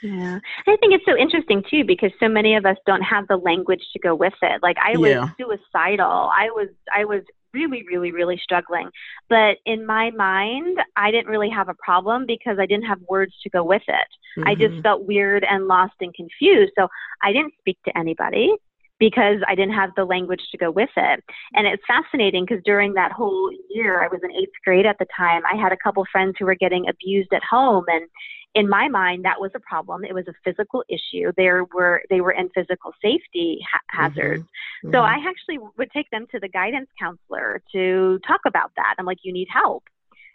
Yeah. 0.04 0.38
I 0.68 0.76
think 0.82 0.94
it's 0.94 1.06
so 1.06 1.16
interesting 1.16 1.64
too 1.72 1.86
because 1.86 2.12
so 2.20 2.28
many 2.28 2.56
of 2.56 2.66
us 2.66 2.76
don't 2.86 3.02
have 3.04 3.26
the 3.30 3.38
language 3.38 3.80
to 3.94 4.00
go 4.00 4.14
with 4.14 4.34
it. 4.42 4.62
Like 4.62 4.76
I 4.84 4.98
was 4.98 5.12
yeah. 5.12 5.30
suicidal. 5.40 6.30
I 6.36 6.50
was 6.52 6.68
I 6.94 7.06
was 7.06 7.22
really, 7.54 7.84
really, 7.90 8.12
really 8.12 8.40
struggling. 8.42 8.90
But 9.30 9.58
in 9.66 9.86
my 9.86 10.12
mind, 10.12 10.78
I 10.96 11.12
didn't 11.12 11.28
really 11.28 11.50
have 11.50 11.70
a 11.70 11.76
problem 11.76 12.26
because 12.28 12.58
I 12.60 12.66
didn't 12.66 12.86
have 12.86 13.00
words 13.08 13.34
to 13.44 13.50
go 13.50 13.64
with 13.64 13.84
it. 13.88 14.08
Mm-hmm. 14.38 14.48
I 14.48 14.56
just 14.56 14.72
mm-hmm. 14.72 14.82
felt 14.82 15.06
weird 15.06 15.46
and 15.50 15.68
lost 15.68 15.94
and 16.02 16.14
confused. 16.14 16.74
So 16.78 16.88
I 17.22 17.32
didn't 17.32 17.54
speak 17.60 17.78
to 17.86 17.98
anybody 17.98 18.54
because 19.00 19.38
I 19.48 19.56
didn't 19.56 19.74
have 19.74 19.90
the 19.96 20.06
language 20.06 20.42
to 20.52 20.58
go 20.58 20.72
with 20.72 20.90
it. 20.96 21.24
And 21.54 21.68
it's 21.68 21.84
fascinating 21.88 22.46
because 22.46 22.64
during 22.64 22.94
that 22.94 23.12
whole 23.12 23.52
year, 23.70 24.02
I 24.02 24.08
was 24.08 24.22
in 24.24 24.32
eighth 24.32 24.54
grade 24.64 24.86
at 24.86 24.98
the 25.00 25.06
time, 25.16 25.42
I 25.52 25.58
had 25.60 25.72
a 25.72 25.78
couple 25.78 26.06
friends 26.12 26.36
who 26.40 26.46
were 26.46 26.56
getting 26.56 26.88
abused 26.88 27.34
at 27.34 27.44
home. 27.44 27.84
And 27.88 28.08
in 28.56 28.70
my 28.70 28.88
mind, 28.88 29.26
that 29.26 29.42
was 29.42 29.52
a 29.56 29.60
problem. 29.60 30.06
It 30.06 30.14
was 30.14 30.26
a 30.28 30.34
physical 30.46 30.84
issue. 30.88 31.32
There 31.36 31.66
were 31.74 32.02
they 32.10 32.22
were 32.22 32.32
in 32.32 32.50
physical 32.56 32.92
safety 33.02 33.60
ha- 33.70 33.80
mm-hmm. 33.80 34.04
hazards. 34.04 34.44
Mm-hmm. 34.44 34.94
So 34.94 35.00
I 35.02 35.18
actually 35.28 35.60
would 35.78 35.92
take 35.92 36.10
them 36.12 36.26
to 36.32 36.40
the 36.40 36.48
guidance 36.50 36.90
counselor 37.00 37.62
to 37.74 38.20
talk 38.28 38.42
about 38.46 38.72
that. 38.78 38.96
I'm 38.98 39.06
like, 39.06 39.20
you 39.24 39.34
need 39.34 39.48
help. 39.52 39.84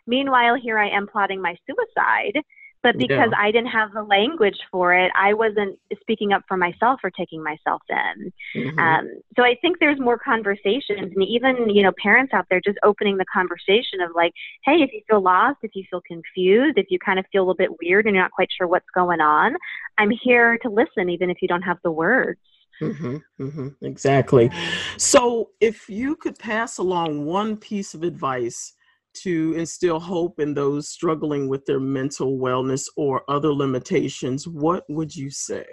Meanwhile, 0.07 0.57
here 0.57 0.79
I 0.79 0.89
am 0.89 1.07
plotting 1.07 1.41
my 1.41 1.57
suicide 1.67 2.43
but 2.83 2.97
because 2.97 3.31
yeah. 3.33 3.39
I 3.39 3.51
didn't 3.51 3.71
have 3.71 3.93
the 3.93 4.03
language 4.03 4.59
for 4.71 4.95
it, 4.95 5.11
I 5.17 5.35
wasn't 5.35 5.79
speaking 6.01 6.33
up 6.33 6.43
for 6.47 6.57
myself 6.57 7.01
or 7.03 7.11
taking 7.11 7.43
myself 7.43 7.83
in. 7.89 8.33
Mm-hmm. 8.55 8.79
Um, 8.79 9.21
so 9.37 9.43
I 9.43 9.57
think 9.61 9.79
there's 9.81 9.99
more 9.99 10.19
conversations, 10.19 11.13
and 11.15 11.23
even 11.25 11.71
you 11.71 11.83
know 11.83 11.93
parents 12.03 12.33
out 12.33 12.47
there 12.51 12.61
just 12.65 12.79
opening 12.85 13.17
the 13.17 13.27
conversation 13.33 14.01
of 14.01 14.11
like, 14.15 14.33
hey, 14.65 14.77
if 14.77 14.93
you 14.93 15.01
feel 15.09 15.21
lost, 15.21 15.59
if 15.63 15.73
you 15.75 15.85
feel 15.91 16.03
confused, 16.07 16.79
if 16.79 16.87
you 16.91 16.99
kind 16.99 17.19
of 17.19 17.25
feel 17.33 17.43
a 17.43 17.45
little 17.45 17.55
bit 17.55 17.71
weird 17.83 18.07
and 18.07 18.15
you're 18.15 18.25
not 18.25 18.33
quite 18.33 18.49
sure 18.57 18.67
what's 18.67 18.87
going 18.95 19.21
on, 19.21 19.57
I'm 19.99 20.11
here 20.23 20.59
to 20.59 20.69
listen, 20.69 21.09
even 21.11 21.31
if 21.31 21.39
you 21.43 21.49
don't 21.49 21.63
have 21.63 21.79
the 21.83 21.91
words. 21.91 22.41
Mm-hmm, 22.81 23.17
mm-hmm, 23.41 23.85
exactly. 23.85 24.51
So, 24.97 25.51
if 25.61 25.89
you 25.89 26.15
could 26.15 26.39
pass 26.39 26.79
along 26.79 27.25
one 27.25 27.57
piece 27.57 27.95
of 27.95 28.05
advice 28.05 28.75
to 29.23 29.55
instill 29.57 30.01
hope 30.01 30.41
in 30.41 30.55
those 30.55 30.89
struggling 30.89 31.49
with 31.49 31.65
their 31.67 31.81
mental 31.81 32.39
wellness 32.39 32.87
or 32.97 33.23
other 33.29 33.53
limitations, 33.53 34.47
what 34.47 34.85
would 34.89 35.15
you 35.15 35.31
say? 35.31 35.67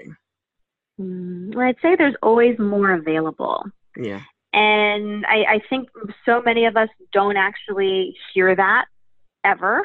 Mm, 0.99 1.55
well, 1.55 1.67
I'd 1.67 1.75
say 1.81 1.95
there's 1.95 2.15
always 2.21 2.57
more 2.59 2.93
available. 2.93 3.63
Yeah. 3.97 4.21
And 4.53 5.25
I, 5.25 5.55
I 5.55 5.59
think 5.69 5.89
so 6.25 6.41
many 6.41 6.65
of 6.65 6.77
us 6.77 6.89
don't 7.11 7.35
actually 7.35 8.15
hear 8.33 8.55
that 8.55 8.85
ever. 9.43 9.83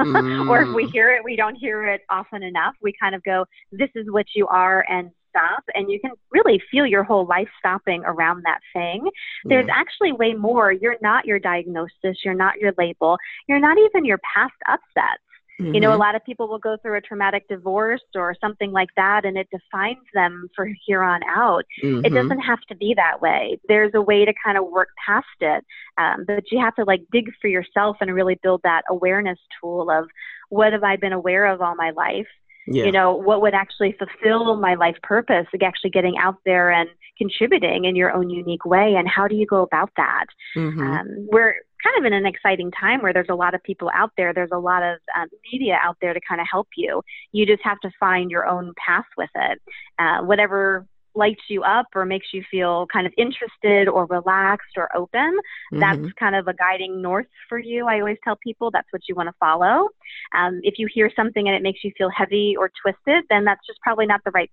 Mm. 0.00 0.48
or 0.50 0.62
if 0.62 0.74
we 0.74 0.86
mm. 0.86 0.92
hear 0.92 1.14
it, 1.14 1.24
we 1.24 1.36
don't 1.36 1.56
hear 1.56 1.86
it 1.88 2.02
often 2.08 2.42
enough. 2.42 2.74
We 2.80 2.92
kind 3.00 3.14
of 3.14 3.22
go, 3.24 3.44
this 3.72 3.90
is 3.94 4.06
what 4.10 4.26
you 4.34 4.46
are, 4.48 4.84
and 4.88 5.10
stop 5.32 5.64
and 5.74 5.90
you 5.90 5.98
can 6.00 6.12
really 6.30 6.60
feel 6.70 6.86
your 6.86 7.02
whole 7.02 7.26
life 7.26 7.48
stopping 7.58 8.02
around 8.04 8.42
that 8.44 8.60
thing. 8.72 9.08
There's 9.44 9.68
actually 9.72 10.12
way 10.12 10.34
more. 10.34 10.72
You're 10.72 10.96
not 11.00 11.24
your 11.24 11.38
diagnosis, 11.38 12.18
you're 12.24 12.34
not 12.34 12.58
your 12.58 12.72
label, 12.76 13.16
you're 13.48 13.60
not 13.60 13.78
even 13.78 14.04
your 14.04 14.18
past 14.34 14.54
upsets. 14.68 15.22
Mm-hmm. 15.60 15.74
You 15.74 15.80
know, 15.80 15.90
a 15.90 15.92
mm-hmm. 15.92 16.00
lot 16.00 16.14
of 16.14 16.24
people 16.24 16.48
will 16.48 16.58
go 16.58 16.76
through 16.80 16.96
a 16.96 17.00
traumatic 17.00 17.46
divorce 17.48 18.02
or 18.14 18.34
something 18.40 18.72
like 18.72 18.88
that, 18.96 19.24
and 19.24 19.36
it 19.36 19.48
defines 19.50 20.04
them 20.14 20.48
for 20.56 20.68
here 20.86 21.02
on 21.02 21.20
out. 21.24 21.64
Mm-hmm. 21.82 22.04
It 22.04 22.10
doesn't 22.10 22.40
have 22.40 22.60
to 22.68 22.74
be 22.74 22.94
that 22.96 23.20
way. 23.20 23.58
There's 23.68 23.92
a 23.94 24.00
way 24.00 24.24
to 24.24 24.32
kind 24.44 24.56
of 24.58 24.64
work 24.66 24.88
past 25.06 25.26
it, 25.40 25.64
um, 25.98 26.24
but 26.26 26.44
you 26.50 26.58
have 26.60 26.74
to 26.76 26.84
like 26.84 27.02
dig 27.12 27.30
for 27.40 27.48
yourself 27.48 27.98
and 28.00 28.12
really 28.14 28.38
build 28.42 28.62
that 28.64 28.82
awareness 28.88 29.38
tool 29.60 29.90
of 29.90 30.06
what 30.48 30.72
have 30.72 30.84
I 30.84 30.96
been 30.96 31.12
aware 31.12 31.46
of 31.46 31.60
all 31.60 31.74
my 31.74 31.90
life? 31.90 32.26
Yeah. 32.66 32.84
You 32.84 32.92
know, 32.92 33.14
what 33.14 33.42
would 33.42 33.54
actually 33.54 33.96
fulfill 33.98 34.56
my 34.56 34.74
life 34.74 34.96
purpose, 35.02 35.46
like 35.52 35.62
actually 35.62 35.90
getting 35.90 36.16
out 36.18 36.36
there 36.44 36.70
and 36.70 36.88
contributing 37.18 37.84
in 37.84 37.96
your 37.96 38.12
own 38.12 38.30
unique 38.30 38.64
way, 38.64 38.94
and 38.94 39.08
how 39.08 39.26
do 39.26 39.34
you 39.34 39.46
go 39.46 39.62
about 39.62 39.90
that? 39.96 40.26
Mm-hmm. 40.56 40.80
Um, 40.80 41.06
we're 41.30 41.54
kind 41.82 41.98
of 41.98 42.04
in 42.04 42.12
an 42.12 42.26
exciting 42.26 42.70
time 42.70 43.02
where 43.02 43.12
there's 43.12 43.28
a 43.28 43.34
lot 43.34 43.54
of 43.54 43.62
people 43.62 43.90
out 43.94 44.12
there. 44.16 44.32
There's 44.32 44.50
a 44.52 44.58
lot 44.58 44.82
of 44.82 44.98
um, 45.18 45.28
media 45.52 45.78
out 45.82 45.96
there 46.00 46.14
to 46.14 46.20
kind 46.26 46.40
of 46.40 46.46
help 46.50 46.68
you. 46.76 47.02
You 47.32 47.46
just 47.46 47.62
have 47.64 47.80
to 47.80 47.90
find 47.98 48.30
your 48.30 48.46
own 48.46 48.72
path 48.86 49.06
with 49.16 49.30
it. 49.34 49.60
Uh, 49.98 50.22
whatever 50.22 50.86
lights 51.14 51.42
you 51.48 51.62
up 51.62 51.86
or 51.94 52.04
makes 52.04 52.28
you 52.32 52.42
feel 52.50 52.86
kind 52.92 53.06
of 53.06 53.12
interested 53.16 53.88
or 53.88 54.06
relaxed 54.06 54.76
or 54.76 54.94
open, 54.96 55.38
mm-hmm. 55.72 55.80
that's 55.80 56.12
kind 56.18 56.34
of 56.34 56.48
a 56.48 56.54
guiding 56.54 57.02
north 57.02 57.26
for 57.48 57.58
you. 57.58 57.86
I 57.86 58.00
always 58.00 58.18
tell 58.24 58.36
people 58.36 58.70
that's 58.70 58.88
what 58.90 59.02
you 59.08 59.14
want 59.14 59.28
to 59.28 59.34
follow. 59.38 59.88
Um, 60.34 60.60
if 60.62 60.74
you 60.78 60.88
hear 60.92 61.10
something 61.14 61.46
and 61.46 61.56
it 61.56 61.62
makes 61.62 61.84
you 61.84 61.92
feel 61.96 62.10
heavy 62.10 62.56
or 62.58 62.70
twisted, 62.82 63.24
then 63.30 63.44
that's 63.44 63.66
just 63.66 63.80
probably 63.80 64.06
not 64.06 64.20
the 64.24 64.30
right 64.32 64.50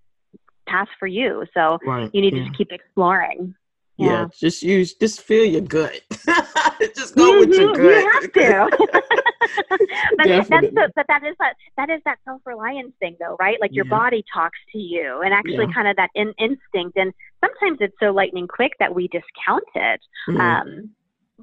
path 0.67 0.87
for 0.99 1.07
you. 1.07 1.45
So 1.53 1.79
right. 1.85 2.09
you 2.13 2.21
need 2.21 2.33
yeah. 2.33 2.43
to 2.43 2.45
just 2.45 2.57
keep 2.57 2.71
exploring. 2.71 3.55
Yeah. 3.99 4.07
yeah. 4.07 4.25
just 4.39 4.63
use, 4.63 4.93
just 4.93 5.21
feel 5.21 5.43
your 5.43 5.61
gut. 5.61 6.01
just 6.95 7.15
go 7.15 7.33
mm-hmm. 7.33 7.49
with 7.49 7.59
your 7.59 7.73
gut. 7.73 8.35
You 8.35 8.43
have 8.43 8.69
to. 8.71 9.01
but 10.17 10.27
that's 10.27 10.49
the, 10.49 10.91
but 10.95 11.05
that 11.07 11.23
is 11.23 11.35
that 11.39 11.55
that 11.75 11.89
is 11.89 12.01
that 12.05 12.17
self 12.23 12.41
reliance 12.45 12.93
thing 12.99 13.17
though, 13.19 13.35
right? 13.39 13.57
Like 13.59 13.71
your 13.73 13.85
yeah. 13.85 13.97
body 13.97 14.23
talks 14.33 14.57
to 14.71 14.77
you, 14.79 15.21
and 15.21 15.33
actually 15.33 15.65
yeah. 15.65 15.73
kind 15.73 15.87
of 15.87 15.95
that 15.97 16.09
in, 16.15 16.33
instinct. 16.39 16.97
And 16.97 17.13
sometimes 17.43 17.79
it's 17.81 17.95
so 17.99 18.11
lightning 18.11 18.47
quick 18.47 18.73
that 18.79 18.95
we 18.95 19.07
discount 19.09 19.63
it. 19.75 20.01
Mm-hmm. 20.29 20.39
Um, 20.39 20.89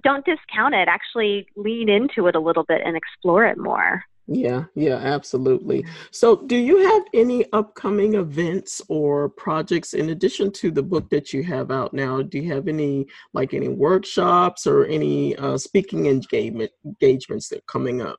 don't 0.02 0.24
discount 0.24 0.74
it. 0.74 0.88
Actually, 0.88 1.46
lean 1.56 1.88
into 1.88 2.26
it 2.26 2.36
a 2.36 2.40
little 2.40 2.64
bit 2.64 2.80
and 2.84 2.96
explore 2.96 3.44
it 3.44 3.58
more. 3.58 4.02
Yeah, 4.28 4.64
yeah, 4.74 4.96
absolutely. 4.96 5.84
So, 6.10 6.36
do 6.36 6.56
you 6.56 6.78
have 6.78 7.02
any 7.14 7.44
upcoming 7.52 8.14
events 8.14 8.82
or 8.88 9.28
projects 9.28 9.94
in 9.94 10.10
addition 10.10 10.50
to 10.52 10.72
the 10.72 10.82
book 10.82 11.08
that 11.10 11.32
you 11.32 11.44
have 11.44 11.70
out 11.70 11.94
now? 11.94 12.22
Do 12.22 12.38
you 12.38 12.52
have 12.52 12.66
any 12.66 13.06
like 13.34 13.54
any 13.54 13.68
workshops 13.68 14.66
or 14.66 14.84
any 14.86 15.36
uh, 15.36 15.56
speaking 15.56 16.06
engagement 16.06 16.72
engagements 16.84 17.48
that 17.50 17.58
are 17.58 17.68
coming 17.68 18.02
up? 18.02 18.18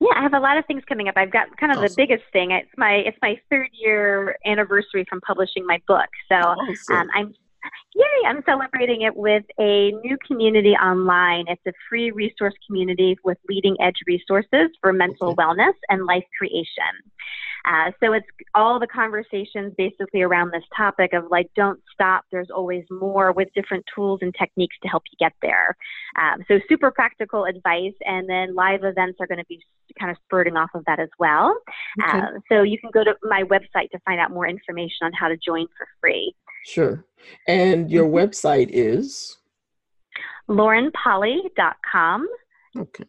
Yeah, 0.00 0.08
I 0.16 0.22
have 0.22 0.34
a 0.34 0.40
lot 0.40 0.58
of 0.58 0.66
things 0.66 0.82
coming 0.88 1.08
up. 1.08 1.16
I've 1.16 1.32
got 1.32 1.56
kind 1.56 1.70
of 1.70 1.78
awesome. 1.78 1.88
the 1.88 1.94
biggest 1.96 2.24
thing. 2.32 2.50
It's 2.50 2.68
my 2.76 2.94
it's 3.06 3.18
my 3.22 3.38
third 3.48 3.68
year 3.72 4.36
anniversary 4.44 5.06
from 5.08 5.20
publishing 5.20 5.64
my 5.66 5.80
book. 5.86 6.08
So 6.28 6.34
awesome. 6.34 6.96
um, 6.96 7.08
I'm 7.14 7.34
Yay! 7.94 8.28
I'm 8.28 8.42
celebrating 8.44 9.02
it 9.02 9.16
with 9.16 9.44
a 9.58 9.92
new 10.02 10.16
community 10.26 10.72
online. 10.72 11.44
It's 11.48 11.62
a 11.66 11.72
free 11.88 12.10
resource 12.10 12.54
community 12.66 13.16
with 13.24 13.38
leading 13.48 13.76
edge 13.80 13.96
resources 14.06 14.70
for 14.80 14.92
mental 14.92 15.34
wellness 15.36 15.74
and 15.88 16.06
life 16.06 16.24
creation. 16.38 16.92
Uh, 17.66 17.90
so 18.02 18.12
it's 18.12 18.26
all 18.54 18.78
the 18.78 18.86
conversations 18.86 19.74
basically 19.76 20.22
around 20.22 20.52
this 20.52 20.62
topic 20.76 21.12
of 21.12 21.24
like, 21.30 21.50
don't 21.56 21.80
stop. 21.92 22.24
There's 22.30 22.50
always 22.50 22.84
more 22.90 23.32
with 23.32 23.48
different 23.54 23.84
tools 23.94 24.20
and 24.22 24.34
techniques 24.38 24.76
to 24.82 24.88
help 24.88 25.02
you 25.10 25.16
get 25.18 25.32
there. 25.42 25.76
Um, 26.20 26.44
so 26.48 26.60
super 26.68 26.90
practical 26.90 27.44
advice, 27.44 27.94
and 28.04 28.28
then 28.28 28.54
live 28.54 28.84
events 28.84 29.18
are 29.20 29.26
going 29.26 29.38
to 29.38 29.46
be 29.48 29.60
kind 29.98 30.10
of 30.10 30.16
spurting 30.24 30.56
off 30.56 30.70
of 30.74 30.84
that 30.86 31.00
as 31.00 31.08
well. 31.18 31.56
Okay. 32.02 32.18
Uh, 32.18 32.26
so 32.50 32.62
you 32.62 32.78
can 32.78 32.90
go 32.92 33.02
to 33.02 33.14
my 33.22 33.42
website 33.42 33.90
to 33.90 33.98
find 34.04 34.20
out 34.20 34.30
more 34.30 34.46
information 34.46 34.98
on 35.02 35.12
how 35.12 35.28
to 35.28 35.36
join 35.36 35.66
for 35.76 35.86
free. 36.00 36.34
Sure. 36.64 37.04
And 37.46 37.90
your 37.90 38.06
mm-hmm. 38.06 38.16
website 38.16 38.68
is? 38.70 39.38
laurenpolly.com. 40.48 42.28
Okay. 42.76 43.04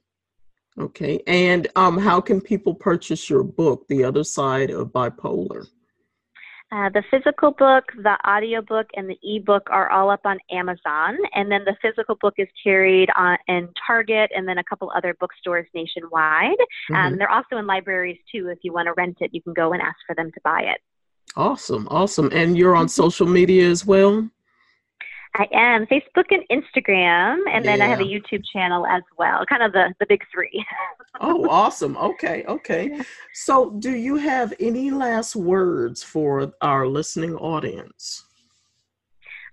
Okay. 0.80 1.22
And 1.26 1.68
um, 1.76 1.98
how 1.98 2.22
can 2.22 2.40
people 2.40 2.74
purchase 2.74 3.30
your 3.30 3.44
book, 3.44 3.88
The 3.88 4.04
Other 4.04 4.24
Side 4.24 4.70
of 4.70 4.90
Bipolar? 4.90 5.68
Uh, 6.70 6.90
the 6.90 7.04
physical 7.10 7.52
book, 7.52 7.86
the 7.96 8.18
audio 8.26 8.62
book, 8.62 8.88
and 8.96 9.10
the 9.10 9.18
ebook 9.24 9.63
are 9.72 9.90
all 9.90 10.10
up 10.10 10.20
on 10.26 10.38
Amazon. 10.52 11.18
And 11.34 11.50
then 11.50 11.63
the 11.63 11.78
physical 11.82 12.16
book 12.20 12.34
is 12.38 12.48
carried 12.62 13.10
on 13.16 13.38
in 13.48 13.70
Target 13.88 14.30
and 14.36 14.46
then 14.46 14.58
a 14.58 14.63
couple 14.66 14.92
other 14.94 15.16
bookstores 15.18 15.66
nationwide. 15.74 16.58
Mm-hmm. 16.92 16.96
Um, 16.96 17.18
they're 17.18 17.32
also 17.32 17.56
in 17.56 17.66
libraries 17.66 18.20
too. 18.30 18.50
If 18.50 18.60
you 18.63 18.74
want 18.74 18.88
to 18.88 18.94
rent 18.98 19.18
it, 19.22 19.30
you 19.34 19.42
can 19.42 19.54
go 19.54 19.72
and 19.72 19.82
ask 19.82 19.96
for 20.06 20.13
them 20.13 20.30
to 20.30 20.42
buy 20.44 20.63
it. 20.63 20.82
Awesome, 21.38 21.88
awesome. 21.90 22.30
And 22.34 22.58
you're 22.58 22.76
on 22.76 22.90
social 23.04 23.28
media 23.28 23.70
as 23.70 23.86
well? 23.86 24.30
I 25.38 25.47
am 25.54 25.86
Facebook 25.86 26.26
and 26.32 26.43
Instagram, 26.52 27.38
and 27.52 27.63
yeah. 27.63 27.78
then 27.78 27.82
I 27.82 27.86
have 27.86 28.00
a 28.00 28.04
YouTube 28.04 28.43
channel 28.52 28.88
as 28.88 29.04
well. 29.17 29.45
Kind 29.45 29.62
of 29.62 29.71
the 29.71 29.93
the 30.00 30.06
big 30.08 30.23
three. 30.34 30.65
oh, 31.21 31.47
awesome. 31.50 31.95
Okay, 31.97 32.43
okay. 32.47 33.00
So, 33.34 33.71
do 33.71 33.91
you 33.91 34.15
have 34.15 34.54
any 34.60 34.89
last 34.89 35.36
words 35.36 36.04
for 36.04 36.52
our 36.62 36.88
listening 36.88 37.36
audience? 37.36 38.27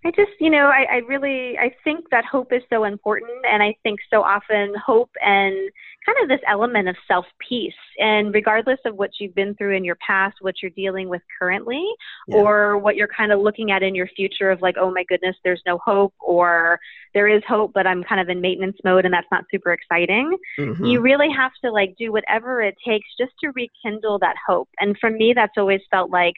I 0.07 0.11
just, 0.11 0.33
you 0.38 0.51
know, 0.51 0.67
I, 0.67 0.85
I 0.90 0.97
really, 1.09 1.57
I 1.59 1.75
think 1.83 2.11
that 2.11 2.27
hope 2.27 2.53
is 2.53 2.62
so 2.69 2.85
important, 2.85 3.33
and 3.51 3.62
I 3.62 3.75
think 3.83 4.01
so 4.12 4.23
often 4.23 4.75
hope 4.85 5.11
and 5.25 5.71
kind 6.05 6.19
of 6.23 6.29
this 6.29 6.40
element 6.47 6.88
of 6.88 6.97
self 7.09 7.25
peace, 7.49 7.73
and 7.99 8.35
regardless 8.35 8.79
of 8.85 8.97
what 8.97 9.11
you've 9.19 9.35
been 9.35 9.55
through 9.55 9.75
in 9.75 9.83
your 9.83 9.97
past, 10.07 10.37
what 10.43 10.57
you're 10.61 10.71
dealing 10.73 11.09
with 11.09 11.23
currently, 11.38 11.83
yeah. 12.29 12.37
or 12.37 12.77
what 12.77 12.97
you're 12.97 13.09
kind 13.09 13.33
of 13.33 13.40
looking 13.40 13.71
at 13.71 13.83
in 13.83 13.95
your 13.95 14.09
future 14.09 14.51
of 14.51 14.61
like, 14.61 14.77
oh 14.79 14.90
my 14.90 15.05
goodness, 15.09 15.37
there's 15.43 15.62
no 15.64 15.79
hope, 15.79 16.12
or 16.21 16.79
there 17.14 17.27
is 17.27 17.43
hope, 17.49 17.73
but 17.73 17.87
I'm 17.87 18.05
kind 18.05 18.21
of 18.21 18.29
in 18.29 18.43
maintenance 18.43 18.77
mode, 18.85 19.07
and 19.07 19.14
that's 19.14 19.27
not 19.33 19.45
super 19.51 19.73
exciting. 19.73 20.37
Mm-hmm. 20.59 20.85
You 20.85 21.01
really 21.01 21.31
have 21.35 21.53
to 21.64 21.71
like 21.71 21.95
do 21.99 22.12
whatever 22.12 22.61
it 22.61 22.75
takes 22.87 23.09
just 23.19 23.33
to 23.43 23.53
rekindle 23.53 24.19
that 24.19 24.37
hope, 24.47 24.69
and 24.81 24.99
for 24.99 25.09
me, 25.09 25.33
that's 25.35 25.55
always 25.57 25.81
felt 25.90 26.11
like 26.11 26.35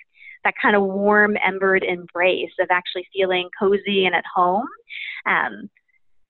that 0.46 0.54
kind 0.62 0.76
of 0.76 0.82
warm, 0.82 1.36
embered 1.44 1.82
embrace 1.82 2.52
of 2.60 2.68
actually 2.70 3.06
feeling 3.12 3.48
cozy 3.58 4.06
and 4.06 4.14
at 4.14 4.24
home. 4.32 4.68
Um, 5.26 5.68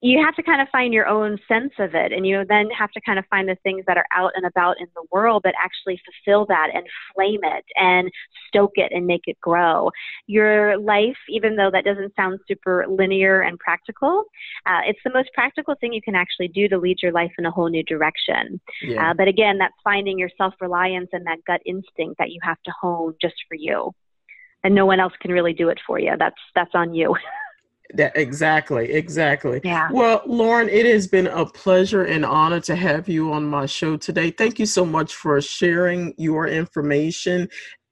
you 0.02 0.22
have 0.22 0.34
to 0.34 0.42
kind 0.42 0.60
of 0.60 0.68
find 0.68 0.92
your 0.92 1.06
own 1.06 1.38
sense 1.48 1.72
of 1.78 1.94
it 1.94 2.12
and 2.12 2.26
you 2.26 2.44
then 2.48 2.68
have 2.70 2.90
to 2.92 3.00
kind 3.00 3.18
of 3.18 3.24
find 3.30 3.48
the 3.48 3.56
things 3.62 3.82
that 3.86 3.96
are 3.96 4.06
out 4.14 4.30
and 4.36 4.44
about 4.44 4.76
in 4.78 4.86
the 4.94 5.04
world 5.10 5.42
that 5.44 5.54
actually 5.62 6.00
fulfill 6.04 6.44
that 6.46 6.68
and 6.74 6.84
flame 7.14 7.40
it 7.42 7.64
and 7.76 8.10
stoke 8.46 8.72
it 8.74 8.92
and 8.94 9.06
make 9.06 9.22
it 9.24 9.40
grow 9.40 9.90
your 10.26 10.78
life 10.78 11.16
even 11.30 11.56
though 11.56 11.70
that 11.70 11.84
doesn't 11.84 12.14
sound 12.14 12.38
super 12.46 12.84
linear 12.88 13.40
and 13.40 13.58
practical 13.58 14.24
uh, 14.66 14.80
it's 14.86 15.00
the 15.04 15.12
most 15.12 15.30
practical 15.34 15.74
thing 15.80 15.92
you 15.92 16.02
can 16.02 16.14
actually 16.14 16.48
do 16.48 16.68
to 16.68 16.78
lead 16.78 16.98
your 17.02 17.12
life 17.12 17.32
in 17.38 17.46
a 17.46 17.50
whole 17.50 17.70
new 17.70 17.82
direction 17.84 18.60
yeah. 18.82 19.10
uh, 19.10 19.14
but 19.14 19.28
again 19.28 19.56
that's 19.56 19.74
finding 19.82 20.18
your 20.18 20.30
self-reliance 20.36 21.08
and 21.12 21.26
that 21.26 21.38
gut 21.46 21.60
instinct 21.64 22.16
that 22.18 22.30
you 22.30 22.38
have 22.42 22.58
to 22.64 22.72
hone 22.80 23.14
just 23.20 23.36
for 23.48 23.54
you 23.54 23.90
and 24.64 24.74
no 24.74 24.86
one 24.86 25.00
else 25.00 25.12
can 25.20 25.30
really 25.30 25.52
do 25.52 25.68
it 25.68 25.78
for 25.86 25.98
you. 25.98 26.12
That's 26.18 26.36
that's 26.54 26.74
on 26.74 26.94
you. 26.94 27.14
That 27.94 28.16
exactly, 28.16 28.92
exactly. 28.92 29.60
Yeah. 29.62 29.88
Well, 29.92 30.22
Lauren, 30.26 30.68
it 30.68 30.86
has 30.86 31.06
been 31.06 31.28
a 31.28 31.46
pleasure 31.46 32.04
and 32.04 32.24
honor 32.24 32.58
to 32.62 32.74
have 32.74 33.08
you 33.08 33.32
on 33.32 33.46
my 33.46 33.66
show 33.66 33.96
today. 33.96 34.32
Thank 34.32 34.58
you 34.58 34.66
so 34.66 34.84
much 34.84 35.14
for 35.14 35.40
sharing 35.40 36.12
your 36.18 36.48
information. 36.48 37.48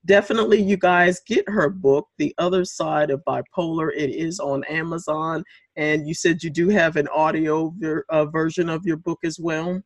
Definitely, 0.06 0.60
you 0.60 0.76
guys 0.76 1.20
get 1.26 1.48
her 1.48 1.70
book, 1.70 2.08
The 2.18 2.34
Other 2.38 2.64
Side 2.64 3.10
of 3.10 3.22
Bipolar. 3.24 3.90
It 3.96 4.10
is 4.10 4.40
on 4.40 4.64
Amazon, 4.64 5.44
and 5.76 6.06
you 6.08 6.12
said 6.12 6.42
you 6.42 6.50
do 6.50 6.68
have 6.68 6.96
an 6.96 7.06
audio 7.08 7.72
ver- 7.78 8.04
uh, 8.08 8.26
version 8.26 8.68
of 8.68 8.84
your 8.84 8.96
book 8.96 9.20
as 9.24 9.38
well. 9.38 9.80